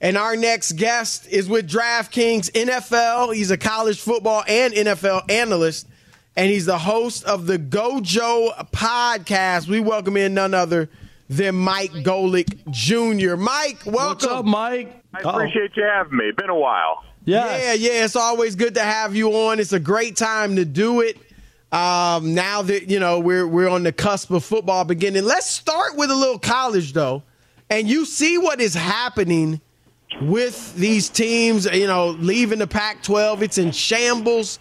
[0.00, 3.34] And our next guest is with DraftKings NFL.
[3.34, 5.88] He's a college football and NFL analyst,
[6.36, 9.68] and he's the host of the Gojo podcast.
[9.68, 10.90] We welcome in none other
[11.30, 13.36] than Mike Golic Jr.
[13.36, 13.94] Mike, welcome.
[13.94, 15.02] What's up, Mike?
[15.14, 16.30] I appreciate you having me.
[16.36, 17.02] Been a while.
[17.24, 18.04] Yeah, yeah.
[18.04, 19.58] It's always good to have you on.
[19.58, 21.16] It's a great time to do it.
[21.72, 25.24] Um, now that you know we're we're on the cusp of football beginning.
[25.24, 27.22] Let's start with a little college though,
[27.70, 29.62] and you see what is happening
[30.20, 31.66] with these teams.
[31.66, 34.58] You know, leaving the Pac-12, it's in shambles.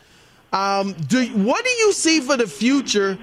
[0.53, 3.17] Um, do what do you see for the future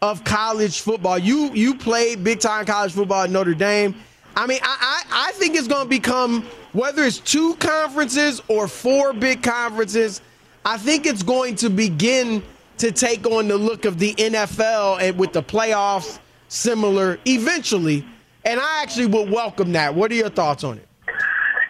[0.00, 1.18] of college football?
[1.18, 3.94] You you played big time college football at Notre Dame.
[4.36, 8.68] I mean, I, I, I think it's going to become whether it's two conferences or
[8.68, 10.20] four big conferences.
[10.64, 12.42] I think it's going to begin
[12.78, 18.04] to take on the look of the NFL and with the playoffs similar eventually.
[18.44, 19.94] And I actually would welcome that.
[19.94, 20.87] What are your thoughts on it?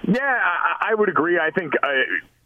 [0.08, 1.38] Yeah, I, I would agree.
[1.38, 1.88] I think uh,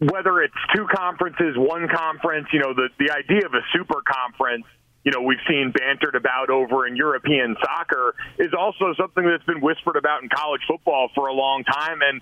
[0.00, 4.66] whether it's two conferences, one conference, you know, the the idea of a super conference,
[5.04, 9.60] you know, we've seen bantered about over in European soccer is also something that's been
[9.60, 12.00] whispered about in college football for a long time.
[12.02, 12.20] And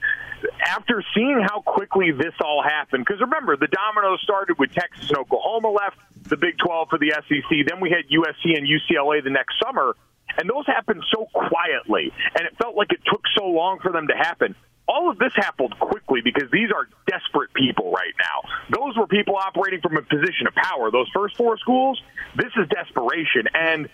[0.67, 5.17] after seeing how quickly this all happened, because remember, the dominoes started with Texas and
[5.17, 5.97] Oklahoma left
[6.29, 7.65] the Big 12 for the SEC.
[7.67, 9.97] Then we had USC and UCLA the next summer.
[10.37, 14.07] And those happened so quietly, and it felt like it took so long for them
[14.07, 14.55] to happen
[14.89, 18.51] all of this happened quickly because these are desperate people right now.
[18.71, 20.91] Those were people operating from a position of power.
[20.91, 22.01] Those first four schools,
[22.37, 23.49] this is desperation.
[23.55, 23.89] And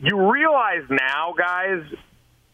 [0.00, 1.82] you realize now, guys,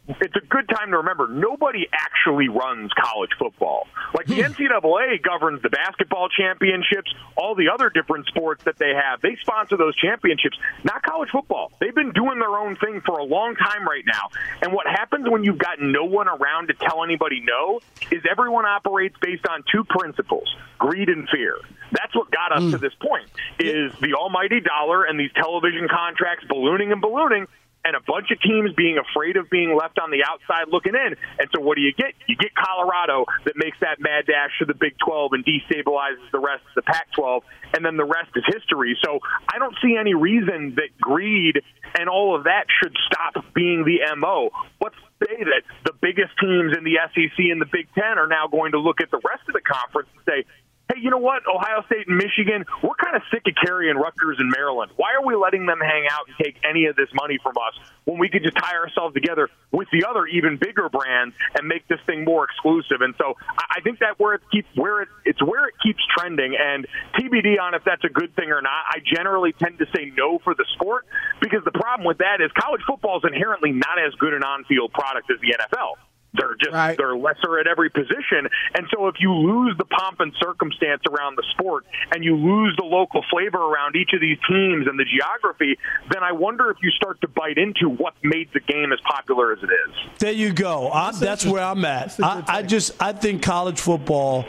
[0.09, 3.87] it's a good time to remember nobody actually runs college football.
[4.15, 4.53] Like the hmm.
[4.53, 9.21] NCAA governs the basketball championships, all the other different sports that they have.
[9.21, 11.73] They sponsor those championships, not college football.
[11.81, 14.31] They've been doing their own thing for a long time right now.
[14.63, 18.65] And what happens when you've got no one around to tell anybody no is everyone
[18.65, 21.57] operates based on two principles greed and fear.
[21.93, 22.71] That's what got us hmm.
[22.71, 27.47] to this point is the almighty dollar and these television contracts ballooning and ballooning
[27.85, 31.17] and a bunch of teams being afraid of being left on the outside looking in.
[31.39, 32.15] And so what do you get?
[32.27, 36.41] You get Colorado that makes that mad dash to the Big 12 and destabilizes the
[36.41, 37.43] rest of the Pac 12,
[37.75, 38.97] and then the rest is history.
[39.05, 41.63] So I don't see any reason that greed
[41.99, 44.51] and all of that should stop being the MO.
[44.83, 48.47] Let's say that the biggest teams in the SEC and the Big Ten are now
[48.47, 50.45] going to look at the rest of the conference and say,
[50.93, 51.43] hey, you know what?
[51.47, 54.93] Ohio State and Michigan, we're kind of sick of carrying Rutgers and Maryland.
[54.97, 57.75] Why are we letting them hang out and take any of this money from us
[58.05, 61.87] when we could just tie ourselves together with the other even bigger brands and make
[61.89, 63.01] this thing more exclusive?
[63.01, 66.57] And so I think that where it keeps where it it's where it keeps trending.
[66.59, 68.85] And TBD on if that's a good thing or not.
[68.89, 71.07] I generally tend to say no for the sport
[71.41, 74.93] because the problem with that is college football is inherently not as good an on-field
[74.93, 76.08] product as the NFL.
[76.35, 76.97] They're just right.
[76.97, 81.37] they're lesser at every position, and so if you lose the pomp and circumstance around
[81.37, 85.05] the sport, and you lose the local flavor around each of these teams and the
[85.05, 85.79] geography,
[86.11, 89.53] then I wonder if you start to bite into what made the game as popular
[89.53, 90.19] as it is.
[90.19, 90.91] There you go.
[90.91, 92.19] I, that's, that's where I'm at.
[92.23, 94.45] I, I just I think college football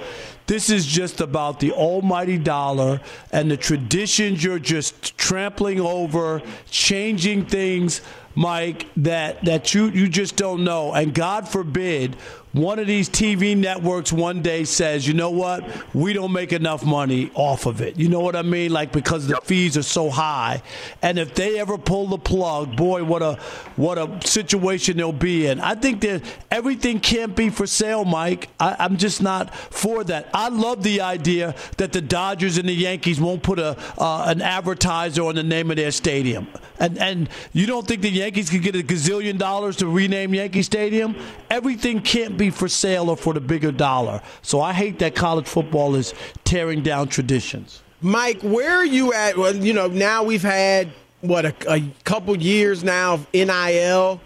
[0.50, 6.42] this is just about the almighty dollar and the traditions you're just trampling over,
[6.72, 8.02] changing things
[8.34, 10.94] Mike, that that you you just don't know.
[10.94, 12.16] And God forbid
[12.54, 16.84] one of these TV networks one day says, you know what, we don't make enough
[16.84, 17.98] money off of it.
[17.98, 18.72] You know what I mean?
[18.72, 20.64] Like because the fees are so high,
[21.04, 23.36] and if they ever pull the plug, boy, what a
[23.76, 25.60] what a situation they'll be in.
[25.60, 28.50] I think that everything can't be for sale, Mike.
[28.60, 30.28] I, I'm just not for that.
[30.34, 34.42] I love the idea that the Dodgers and the Yankees won't put a uh, an
[34.42, 36.48] advertiser on the name of their stadium,
[36.80, 40.64] and and you don't think the Yankees could get a gazillion dollars to rename Yankee
[40.64, 41.16] Stadium?
[41.52, 44.22] Everything can't be for sale or for the bigger dollar.
[44.42, 47.82] So I hate that college football is tearing down traditions.
[48.02, 49.38] Mike, where are you at?
[49.38, 50.90] Well, you know, now we've had
[51.22, 54.22] what a, a couple years now of NIL.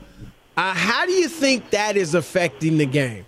[0.55, 3.25] Uh, how do you think that is affecting the game?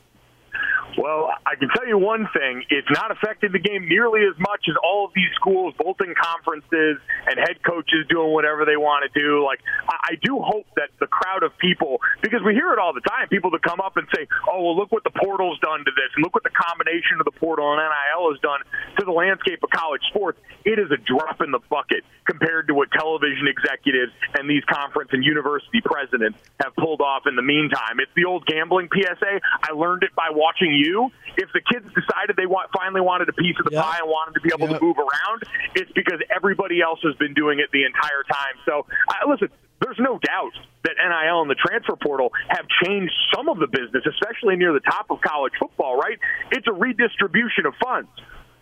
[0.97, 2.63] Well, I can tell you one thing.
[2.69, 6.15] It's not affected the game nearly as much as all of these schools, both in
[6.15, 9.43] conferences and head coaches doing whatever they want to do.
[9.43, 13.03] Like, I do hope that the crowd of people, because we hear it all the
[13.03, 15.91] time, people that come up and say, oh, well, look what the portal's done to
[15.91, 18.61] this, and look what the combination of the portal and NIL has done
[18.99, 20.39] to the landscape of college sports.
[20.63, 25.11] It is a drop in the bucket compared to what television executives and these conference
[25.13, 27.99] and university presidents have pulled off in the meantime.
[27.99, 29.41] It's the old gambling PSA.
[29.61, 31.09] I learned it by watching you you.
[31.37, 33.83] If the kids decided they want finally wanted a piece of the yep.
[33.83, 34.79] pie and wanted to be able yep.
[34.79, 38.55] to move around, it's because everybody else has been doing it the entire time.
[38.65, 39.49] So, uh, listen,
[39.81, 44.05] there's no doubt that NIL and the transfer portal have changed some of the business,
[44.05, 46.17] especially near the top of college football, right?
[46.51, 48.09] It's a redistribution of funds.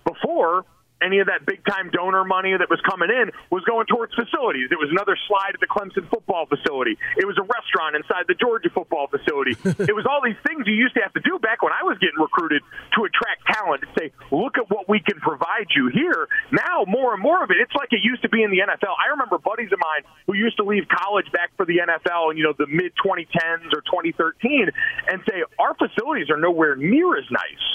[0.06, 0.66] Before,
[1.04, 4.72] any of that big time donor money that was coming in was going towards facilities.
[4.72, 6.98] It was another slide at the Clemson football facility.
[7.20, 9.60] It was a restaurant inside the Georgia football facility.
[9.84, 12.00] it was all these things you used to have to do back when I was
[12.00, 12.64] getting recruited
[12.96, 16.28] to attract talent and say, look at what we can provide you here.
[16.52, 18.96] Now, more and more of it, it's like it used to be in the NFL.
[18.96, 22.38] I remember buddies of mine who used to leave college back for the NFL in,
[22.38, 24.72] you know, the mid 2010s or 2013
[25.12, 27.66] and say, our facilities are nowhere near as nice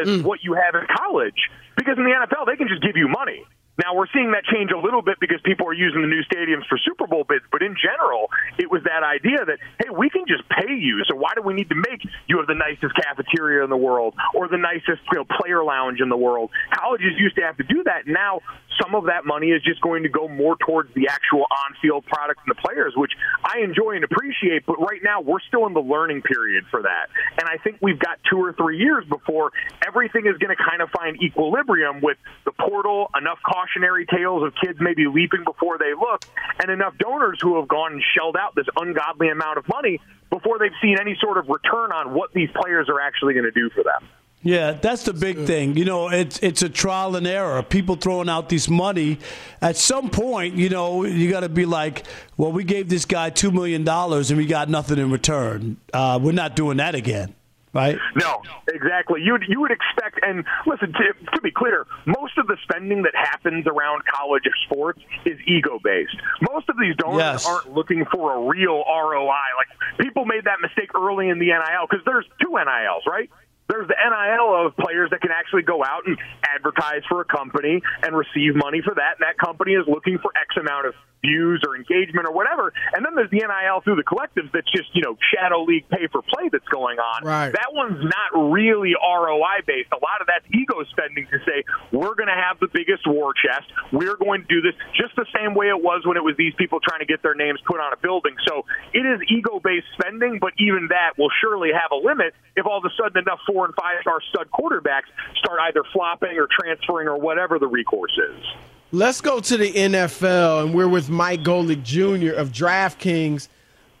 [0.00, 0.22] as mm.
[0.22, 1.50] what you have in college.
[1.76, 3.44] Because in the NFL, they can just give you money.
[3.78, 6.66] Now we're seeing that change a little bit because people are using the new stadiums
[6.68, 10.24] for Super Bowl bids, but in general, it was that idea that hey, we can
[10.26, 11.04] just pay you.
[11.08, 14.14] So why do we need to make you have the nicest cafeteria in the world
[14.34, 16.50] or the nicest you know, player lounge in the world?
[16.72, 18.06] Colleges used to have to do that.
[18.06, 18.40] Now
[18.80, 22.40] some of that money is just going to go more towards the actual on-field products
[22.46, 23.12] and the players, which
[23.44, 24.66] I enjoy and appreciate.
[24.66, 27.08] But right now, we're still in the learning period for that,
[27.38, 29.52] and I think we've got two or three years before
[29.86, 34.54] everything is going to kind of find equilibrium with the portal, enough cautionary tales of
[34.62, 36.24] kids maybe leaping before they look,
[36.60, 40.00] and enough donors who have gone and shelled out this ungodly amount of money
[40.30, 43.50] before they've seen any sort of return on what these players are actually going to
[43.50, 44.08] do for them.
[44.42, 45.76] Yeah, that's the big thing.
[45.76, 47.62] You know, it's it's a trial and error.
[47.64, 49.18] People throwing out this money.
[49.60, 52.04] At some point, you know, you got to be like,
[52.36, 55.78] well, we gave this guy two million dollars and we got nothing in return.
[55.92, 57.34] Uh, we're not doing that again.
[57.76, 57.98] Right?
[58.16, 59.20] No, exactly.
[59.22, 63.14] You you would expect, and listen to, to be clear, most of the spending that
[63.14, 66.16] happens around college sports is ego based.
[66.40, 67.46] Most of these donors yes.
[67.46, 69.28] aren't looking for a real ROI.
[69.28, 73.30] Like people made that mistake early in the NIL because there's two NILs, right?
[73.68, 76.16] There's the NIL of players that can actually go out and
[76.54, 79.18] advertise for a company and receive money for that.
[79.18, 80.94] And that company is looking for X amount of
[81.26, 82.72] views or engagement or whatever.
[82.94, 86.06] And then there's the NIL through the collectives that's just, you know, shadow league pay
[86.06, 87.26] for play that's going on.
[87.26, 87.50] Right.
[87.50, 89.90] That one's not really ROI based.
[89.90, 93.34] A lot of that's ego spending to say, we're going to have the biggest war
[93.34, 93.66] chest.
[93.92, 96.54] We're going to do this just the same way it was when it was these
[96.54, 98.36] people trying to get their names put on a building.
[98.46, 98.64] So
[98.94, 102.78] it is ego based spending, but even that will surely have a limit if all
[102.78, 107.08] of a sudden enough four and five star stud quarterbacks start either flopping or transferring
[107.08, 108.44] or whatever the recourse is.
[108.92, 112.32] Let's go to the NFL, and we're with Mike Golic Jr.
[112.32, 113.48] of DraftKings.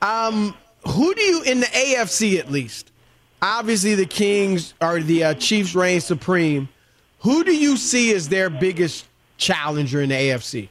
[0.00, 0.54] Um,
[0.86, 2.92] who do you in the AFC at least?
[3.42, 6.68] Obviously, the Kings are the uh, Chiefs reign supreme.
[7.20, 9.06] Who do you see as their biggest
[9.38, 10.68] challenger in the AFC?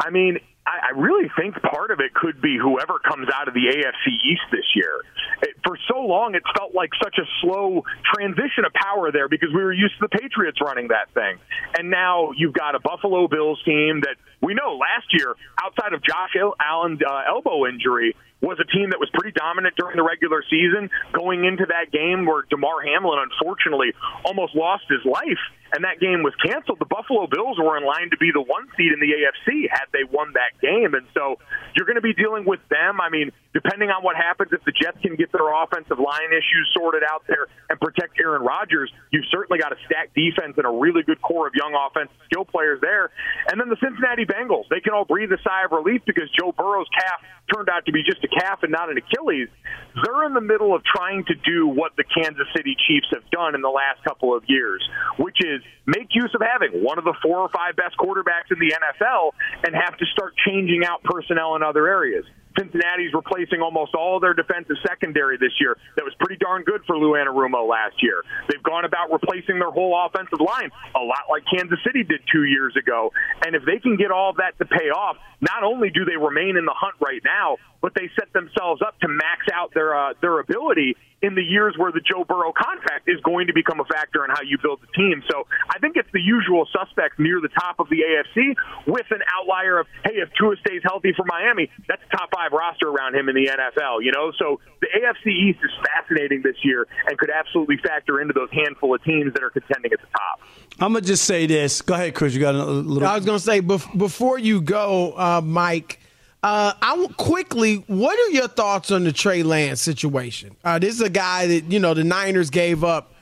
[0.00, 3.54] I mean, I, I really think part of it could be whoever comes out of
[3.54, 5.00] the AFC East this year.
[5.42, 7.84] It, for so long, it felt like such a slow
[8.14, 11.38] transition of power there because we were used to the Patriots running that thing.
[11.78, 16.02] And now you've got a Buffalo Bills team that we know last year, outside of
[16.04, 18.14] Josh Allen's uh, elbow injury,
[18.44, 20.90] was a team that was pretty dominant during the regular season.
[21.16, 25.40] Going into that game where Damar Hamlin unfortunately almost lost his life
[25.74, 28.70] and that game was canceled, the Buffalo Bills were in line to be the one
[28.78, 30.94] seed in the AFC had they won that game.
[30.94, 31.42] And so
[31.74, 33.02] you're going to be dealing with them.
[33.02, 36.70] I mean, depending on what happens, if the Jets can get their offensive line issues
[36.78, 40.70] sorted out there and protect Aaron Rodgers, you've certainly got a stacked defense and a
[40.70, 43.10] really good core of young offensive skill players there.
[43.50, 46.50] And then the Cincinnati Bengals, they can all breathe a sigh of relief because Joe
[46.50, 47.20] Burrow's calf
[47.54, 49.48] turned out to be just a calf and not an Achilles.
[49.94, 53.54] They're in the middle of trying to do what the Kansas City Chiefs have done
[53.54, 54.82] in the last couple of years,
[55.18, 58.58] which is make use of having one of the four or five best quarterbacks in
[58.58, 59.30] the NFL
[59.64, 62.24] and have to start changing out personnel in other areas.
[62.58, 65.76] Cincinnati's replacing almost all their defensive secondary this year.
[65.96, 68.22] That was pretty darn good for Lou Anarumo last year.
[68.48, 72.44] They've gone about replacing their whole offensive line a lot like Kansas City did two
[72.44, 73.12] years ago.
[73.44, 76.56] And if they can get all that to pay off, not only do they remain
[76.56, 80.14] in the hunt right now, but they set themselves up to max out their uh,
[80.22, 83.84] their ability in the years where the Joe Burrow contract is going to become a
[83.84, 85.24] factor in how you build the team.
[85.30, 88.52] So I think it's the usual suspects near the top of the AFC
[88.86, 92.88] with an outlier of, hey, if Tua stays healthy for Miami, that's top five roster
[92.88, 94.32] around him in the NFL, you know?
[94.38, 98.94] So the AFC East is fascinating this year and could absolutely factor into those handful
[98.94, 100.40] of teams that are contending at the top.
[100.80, 101.82] I'm going to just say this.
[101.82, 102.34] Go ahead, Chris.
[102.34, 103.08] You got a little.
[103.08, 106.00] I was going to say, before you go, uh, Mike,
[106.44, 110.54] uh, I quickly, what are your thoughts on the Trey Lance situation?
[110.62, 113.14] Uh, this is a guy that you know the Niners gave up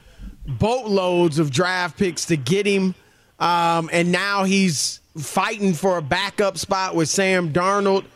[0.44, 2.96] boatloads of draft picks to get him,
[3.38, 8.06] um, and now he's fighting for a backup spot with Sam Darnold.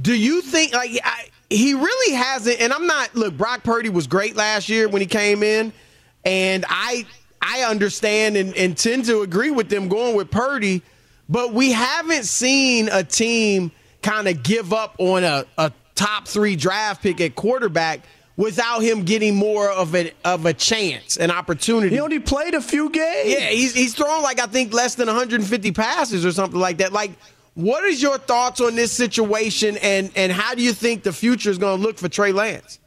[0.00, 2.60] Do you think like I, he really hasn't?
[2.60, 3.14] And I'm not.
[3.14, 5.72] Look, Brock Purdy was great last year when he came in,
[6.24, 7.06] and I
[7.40, 10.82] I understand and, and tend to agree with them going with Purdy,
[11.28, 13.70] but we haven't seen a team
[14.02, 18.00] kind of give up on a, a top three draft pick at quarterback
[18.36, 21.94] without him getting more of a of a chance, an opportunity.
[21.94, 23.30] He only played a few games.
[23.30, 26.92] Yeah, he's he's thrown like I think less than 150 passes or something like that.
[26.92, 27.12] Like,
[27.54, 31.50] what is your thoughts on this situation, and and how do you think the future
[31.50, 32.80] is going to look for Trey Lance?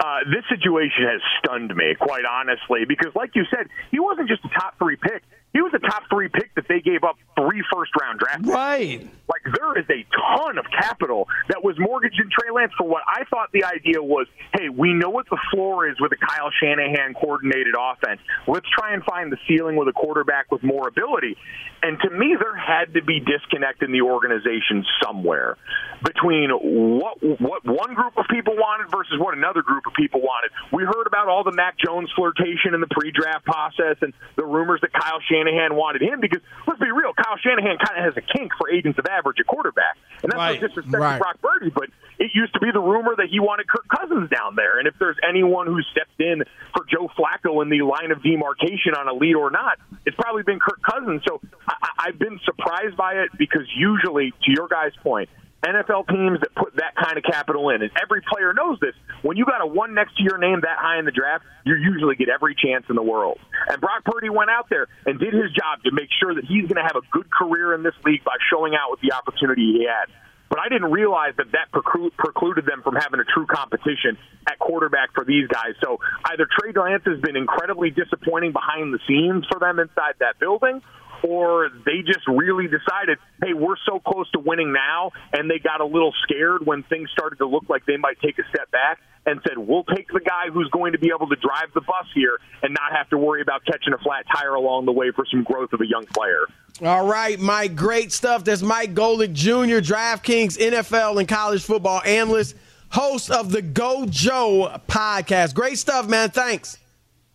[0.00, 4.42] Uh, this situation has stunned me, quite honestly, because, like you said, he wasn't just
[4.44, 5.22] a top three pick.
[5.52, 8.54] He was a top three pick that they gave up three first round draft picks.
[8.54, 9.00] Right.
[9.28, 13.02] Like there is a ton of capital that was mortgaged in Trey Lance for what
[13.06, 14.26] I thought the idea was.
[14.54, 18.20] Hey, we know what the floor is with a Kyle Shanahan coordinated offense.
[18.46, 21.36] Let's try and find the ceiling with a quarterback with more ability.
[21.82, 25.56] And to me, there had to be disconnect in the organization somewhere
[26.04, 30.50] between what what one group of people wanted versus what another group of people wanted.
[30.72, 34.80] We heard about all the Mac Jones flirtation in the pre-draft process and the rumors
[34.82, 35.39] that Kyle Shanahan
[35.72, 38.98] wanted him because let's be real, Kyle Shanahan kind of has a kink for agents
[38.98, 40.60] of average at quarterback, and that's right.
[40.60, 41.18] no disrespect right.
[41.18, 41.88] to Brock Purdy, but
[42.18, 44.78] it used to be the rumor that he wanted Kirk Cousins down there.
[44.78, 46.44] And if there's anyone who stepped in
[46.76, 50.42] for Joe Flacco in the line of demarcation on a lead or not, it's probably
[50.42, 51.22] been Kirk Cousins.
[51.26, 55.30] So I, I've been surprised by it because usually, to your guy's point,
[55.60, 58.94] NFL teams that put that kind of capital in, and every player knows this.
[59.22, 61.74] When you got a one next to your name that high in the draft, you
[61.76, 63.38] usually get every chance in the world.
[63.68, 66.64] And Brock Purdy went out there and did his job to make sure that he's
[66.64, 69.76] going to have a good career in this league by showing out with the opportunity
[69.76, 70.08] he had.
[70.48, 75.14] But I didn't realize that that precluded them from having a true competition at quarterback
[75.14, 75.78] for these guys.
[75.80, 80.40] So either Trey Lance has been incredibly disappointing behind the scenes for them inside that
[80.40, 80.82] building,
[81.22, 85.80] or they just really decided, hey, we're so close to winning now, and they got
[85.80, 88.98] a little scared when things started to look like they might take a step back
[89.26, 92.06] and said, we'll take the guy who's going to be able to drive the bus
[92.14, 95.24] here and not have to worry about catching a flat tire along the way for
[95.30, 96.46] some growth of a young player.
[96.82, 98.44] All right, Mike, great stuff.
[98.44, 102.56] That's Mike Golic Jr., DraftKings, NFL, and college football analyst,
[102.90, 105.54] host of the Go Joe podcast.
[105.54, 106.30] Great stuff, man.
[106.30, 106.78] Thanks.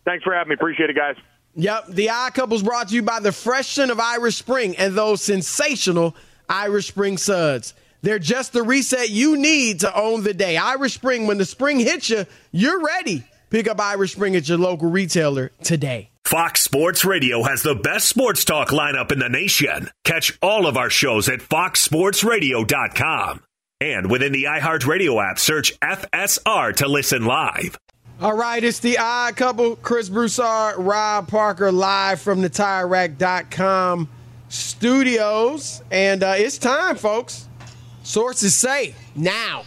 [0.04, 0.54] Thanks for having me.
[0.54, 1.16] Appreciate it, guys.
[1.56, 1.86] Yep.
[1.88, 5.22] The Odd Couples brought to you by the fresh scent of Irish Spring and those
[5.22, 6.14] sensational
[6.48, 7.74] Irish Spring suds.
[8.02, 10.56] They're just the reset you need to own the day.
[10.56, 13.24] Irish Spring, when the spring hits you, you're ready.
[13.50, 16.10] Pick up Irish Spring at your local retailer today.
[16.24, 19.88] Fox Sports Radio has the best sports talk lineup in the nation.
[20.04, 23.42] Catch all of our shows at foxsportsradio.com.
[23.80, 27.78] And within the iHeartRadio app, search FSR to listen live.
[28.18, 29.76] All right, it's the odd couple.
[29.76, 34.08] Chris Broussard, Rob Parker, live from the TireRack.com
[34.48, 35.82] studios.
[35.90, 37.46] And uh, it's time, folks.
[38.04, 39.64] Sources say now.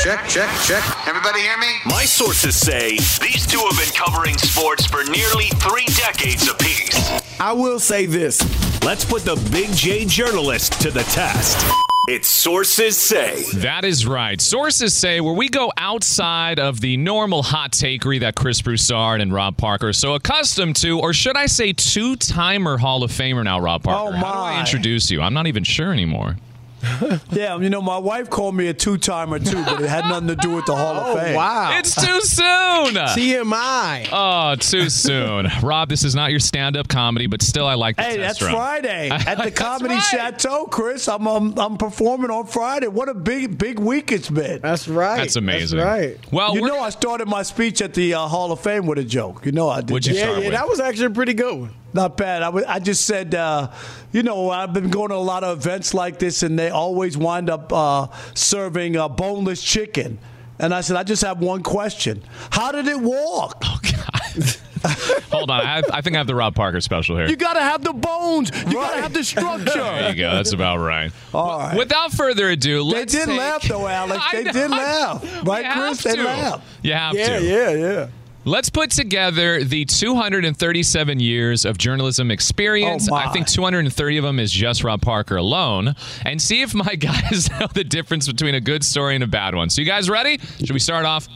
[0.00, 1.08] Check, check, check.
[1.08, 1.74] Everybody hear me?
[1.84, 7.10] My sources say these two have been covering sports for nearly three decades apiece.
[7.40, 8.40] I will say this.
[8.82, 11.87] Let's put the Big J journalist to the test.
[12.10, 13.44] It's Sources Say.
[13.56, 14.40] That is right.
[14.40, 19.30] Sources say where we go outside of the normal hot takery that Chris Broussard and
[19.30, 23.44] Rob Parker are so accustomed to, or should I say two timer Hall of Famer
[23.44, 24.16] now, Rob Parker?
[24.16, 25.20] Oh, How do I introduce you?
[25.20, 26.36] I'm not even sure anymore.
[27.32, 30.28] yeah, you know, my wife called me a two timer too, but it had nothing
[30.28, 31.34] to do with the Hall Oh, of Fame.
[31.34, 32.94] Wow, it's too soon.
[32.94, 34.08] TMI.
[34.12, 35.48] Oh, too soon.
[35.62, 38.40] Rob, this is not your stand up comedy, but still, I like the Hey, test
[38.40, 38.52] that's run.
[38.54, 40.02] Friday at the Comedy right.
[40.02, 41.08] Chateau, Chris.
[41.08, 42.88] I'm, um, I'm performing on Friday.
[42.88, 44.60] What a big big week it's been.
[44.60, 45.16] That's right.
[45.16, 45.80] That's amazing.
[45.80, 46.18] Right.
[46.32, 49.04] Well, you know, I started my speech at the uh, Hall of Fame with a
[49.04, 49.44] joke.
[49.44, 49.90] You know, I did.
[49.90, 50.20] What'd you that.
[50.20, 51.74] start Yeah, yeah, that was actually a pretty good one.
[51.98, 52.44] Not bad.
[52.44, 53.72] I, just said, uh,
[54.12, 57.18] you know, I've been going to a lot of events like this, and they always
[57.18, 60.20] wind up uh, serving uh, boneless chicken.
[60.60, 63.64] And I said, I just have one question: How did it walk?
[65.32, 65.60] Hold on.
[65.60, 67.26] I, have, I think I have the Rob Parker special here.
[67.26, 68.50] You got to have the bones.
[68.68, 69.64] You got to have the structure.
[69.64, 70.30] There you go.
[70.30, 71.10] That's about right.
[71.34, 71.76] All right.
[71.76, 74.22] Without further ado, They did take- laugh though, Alex.
[74.32, 76.02] I They did laugh, right, Chris?
[76.04, 76.64] They laughed.
[76.82, 77.44] You have Yeah, to.
[77.44, 78.08] yeah, yeah.
[78.44, 83.08] Let's put together the 237 years of journalism experience.
[83.10, 83.14] Oh.
[83.14, 87.50] I think 230 of them is just Rob Parker alone, and see if my guys
[87.50, 89.70] know the difference between a good story and a bad one.
[89.70, 90.38] So, you guys ready?
[90.38, 91.28] Should we start off?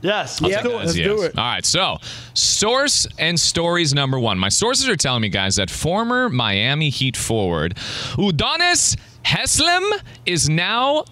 [0.00, 0.76] Yes, I'll let's do it.
[0.76, 1.06] Let's yes.
[1.06, 1.38] do it.
[1.38, 1.98] All right, so
[2.34, 4.38] source and stories number one.
[4.38, 7.74] My sources are telling me, guys, that former Miami Heat forward
[8.14, 9.84] Udonis Haslem
[10.24, 11.04] is now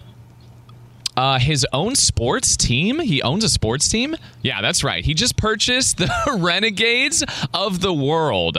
[1.17, 2.99] uh, his own sports team.
[2.99, 4.15] He owns a sports team.
[4.43, 5.03] Yeah, that's right.
[5.03, 6.09] He just purchased the
[6.39, 8.57] Renegades of the World.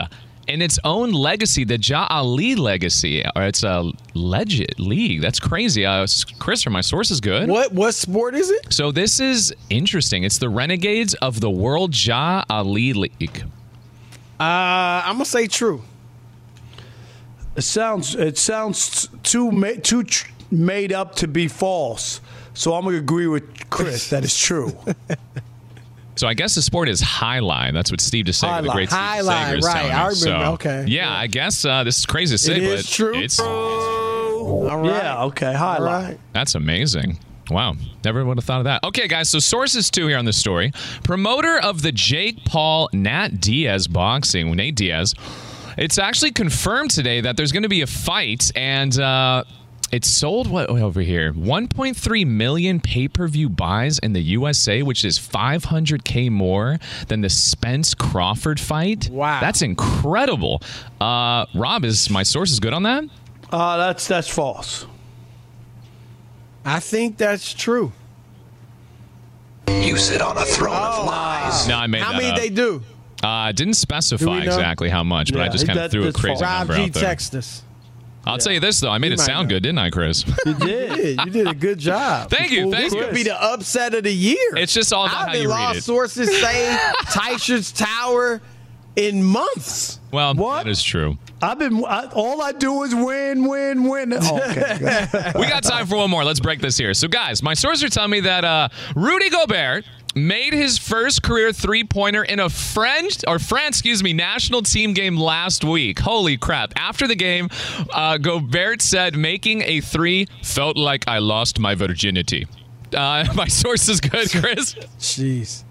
[0.48, 5.20] In its own legacy, the Jai Alai legacy, or it's a legit league.
[5.20, 5.84] That's crazy.
[5.84, 6.06] Uh,
[6.38, 7.50] Chris, are my sources good?
[7.50, 8.72] What what sport is it?
[8.72, 10.24] So this is interesting.
[10.24, 13.44] It's the Renegades of the World Jai Alai League.
[14.40, 15.82] Uh, I'm gonna say true.
[17.54, 22.20] It sounds it sounds too ma- too tr- made up to be false.
[22.58, 24.76] So I'm gonna agree with Chris That is true.
[26.16, 27.72] So I guess the sport is highline.
[27.74, 28.72] That's what Steve DeSager, the Highline.
[28.72, 29.84] great Steve Highline, DeSager, is right.
[29.84, 30.14] I remember.
[30.14, 30.84] So, Okay.
[30.88, 33.14] Yeah, I guess uh, this is crazy to say, It but is true.
[33.14, 34.86] it's All right.
[34.86, 35.80] Yeah, okay, highlight.
[36.02, 36.18] All right.
[36.32, 37.20] That's amazing.
[37.52, 37.76] Wow.
[38.04, 38.82] Never would have thought of that.
[38.82, 40.72] Okay, guys, so sources two here on this story.
[41.04, 45.14] Promoter of the Jake Paul Nat Diaz boxing, Nate Diaz.
[45.76, 49.44] It's actually confirmed today that there's going to be a fight, and uh,
[49.90, 56.30] it's sold what over here 1.3 million pay-per-view buys in the USA, which is 500k
[56.30, 56.78] more
[57.08, 59.08] than the Spence Crawford fight.
[59.10, 59.40] Wow.
[59.40, 60.62] that's incredible.
[61.00, 63.04] Uh, Rob, is my source is good on that?
[63.50, 64.86] Uh, that's that's false.
[66.64, 67.92] I think that's true.
[69.68, 71.66] You sit on a throne of lies.
[71.66, 72.36] No, I made How that many up.
[72.36, 72.82] they do?
[73.22, 76.40] Uh, didn't specify we exactly how much, but I just kind of threw a crazy
[76.40, 76.42] false.
[76.42, 77.02] Rob number G out there.
[77.02, 77.34] text
[78.26, 79.54] I'll tell you this though, I made You it sound know.
[79.56, 80.24] good, didn't I, Chris?
[80.44, 81.18] You did.
[81.24, 82.28] You did a good job.
[82.30, 83.00] thank you, thank This you.
[83.04, 84.36] could be the upset of the year.
[84.56, 85.82] It's just all about I how you read lost it.
[85.84, 86.78] sources say
[87.10, 88.40] Tysher's Tower
[88.96, 90.00] in months.
[90.12, 90.64] Well, What?
[90.64, 91.16] that is true.
[91.40, 94.12] I've been I, all I do is win, win, win.
[94.12, 95.32] Oh, okay.
[95.38, 96.24] We got time for one more.
[96.24, 96.92] Let's break this here.
[96.94, 99.84] So, guys, my sources are telling me that uh, Rudy Gobert
[100.26, 105.16] made his first career three-pointer in a French or France, excuse me, national team game
[105.16, 105.98] last week.
[106.00, 106.72] Holy crap!
[106.76, 107.48] After the game,
[107.92, 112.46] uh, Gobert said, "Making a three felt like I lost my virginity."
[112.94, 114.74] Uh, my source is good, Chris.
[114.98, 115.64] Jeez.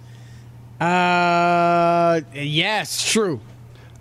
[0.79, 3.39] Uh, yes, true.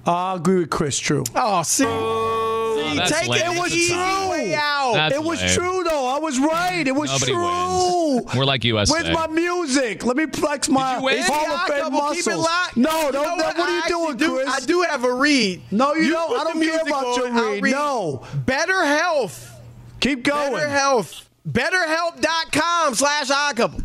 [0.04, 0.98] I agree with Chris.
[0.98, 1.24] True.
[1.34, 3.40] Oh, see, see that's take lame.
[3.40, 4.30] it It was was true.
[4.30, 4.92] Way out.
[4.94, 5.50] That's it was lame.
[5.50, 6.05] true though.
[6.16, 6.86] I was right.
[6.86, 8.14] It was Nobody true.
[8.22, 8.34] wins.
[8.34, 8.90] We're like USA.
[8.92, 10.04] Where's my music?
[10.04, 11.22] Let me flex my you win?
[11.26, 12.44] Hall of Fame come keep it muscles.
[12.44, 12.76] locked.
[12.76, 13.24] No, You don't.
[13.38, 14.48] know what, what are you actually doing, do, Chris?
[14.62, 15.60] I do have a read.
[15.70, 16.40] No, you don't.
[16.40, 17.62] I don't care about your read.
[17.62, 17.70] read.
[17.72, 18.24] No.
[18.46, 19.52] Better Health.
[20.00, 20.52] Keep going.
[20.54, 21.28] Better Health.
[21.48, 23.84] BetterHelp.com slash iCouple.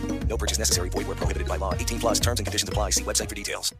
[0.31, 0.87] No purchase necessary.
[0.87, 1.73] Void where prohibited by law.
[1.73, 2.91] 18 plus terms and conditions apply.
[2.91, 3.75] See website for details.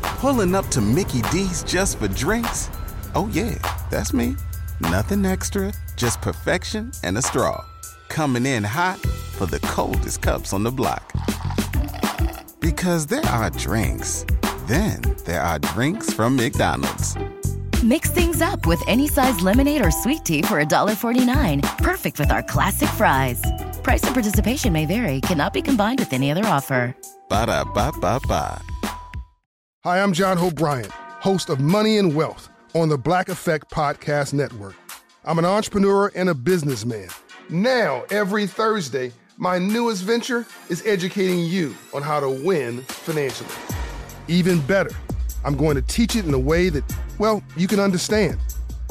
[0.00, 2.70] Pulling up to Mickey D's just for drinks?
[3.14, 3.58] Oh, yeah,
[3.90, 4.36] that's me.
[4.80, 7.62] Nothing extra, just perfection and a straw.
[8.08, 8.98] Coming in hot
[9.36, 11.12] for the coldest cups on the block.
[12.58, 14.24] Because there are drinks,
[14.66, 17.16] then there are drinks from McDonald's.
[17.82, 21.60] Mix things up with any size lemonade or sweet tea for $1.49.
[21.78, 23.42] Perfect with our classic fries.
[23.86, 26.96] Price and participation may vary, cannot be combined with any other offer.
[27.28, 28.60] Ba da ba ba ba.
[29.84, 34.32] Hi, I'm John Hope Bryant, host of Money and Wealth on the Black Effect Podcast
[34.32, 34.74] Network.
[35.24, 37.06] I'm an entrepreneur and a businessman.
[37.48, 43.54] Now, every Thursday, my newest venture is educating you on how to win financially.
[44.26, 44.90] Even better,
[45.44, 46.82] I'm going to teach it in a way that,
[47.18, 48.36] well, you can understand.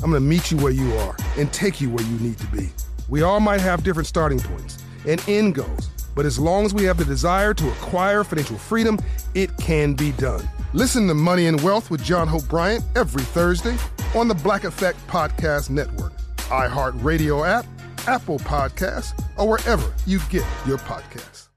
[0.01, 2.47] I'm going to meet you where you are and take you where you need to
[2.47, 2.69] be.
[3.09, 6.83] We all might have different starting points and end goals, but as long as we
[6.85, 8.97] have the desire to acquire financial freedom,
[9.33, 10.47] it can be done.
[10.73, 13.77] Listen to Money and Wealth with John Hope Bryant every Thursday
[14.13, 16.13] on the Black Effect Podcast Network,
[16.49, 17.65] iHeartRadio app,
[18.07, 21.47] Apple Podcasts, or wherever you get your podcasts.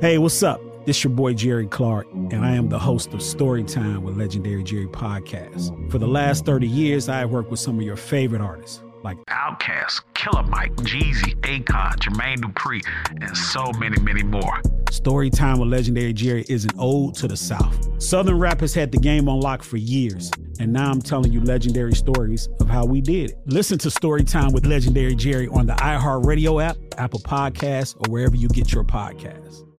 [0.00, 0.60] Hey, what's up?
[0.84, 4.88] This your boy Jerry Clark, and I am the host of Storytime with Legendary Jerry
[4.88, 5.90] Podcast.
[5.92, 9.18] For the last 30 years, I have worked with some of your favorite artists like
[9.26, 12.82] Outkast, Killer Mike, Jeezy, Akon, Jermaine Dupri,
[13.20, 14.60] and so many, many more.
[14.90, 18.02] Storytime with Legendary Jerry is an ode to the South.
[18.02, 20.30] Southern rap has had the game on lock for years,
[20.60, 23.38] and now I'm telling you legendary stories of how we did it.
[23.46, 28.48] Listen to Storytime with Legendary Jerry on the iHeartRadio app, Apple Podcasts, or wherever you
[28.48, 29.71] get your podcasts.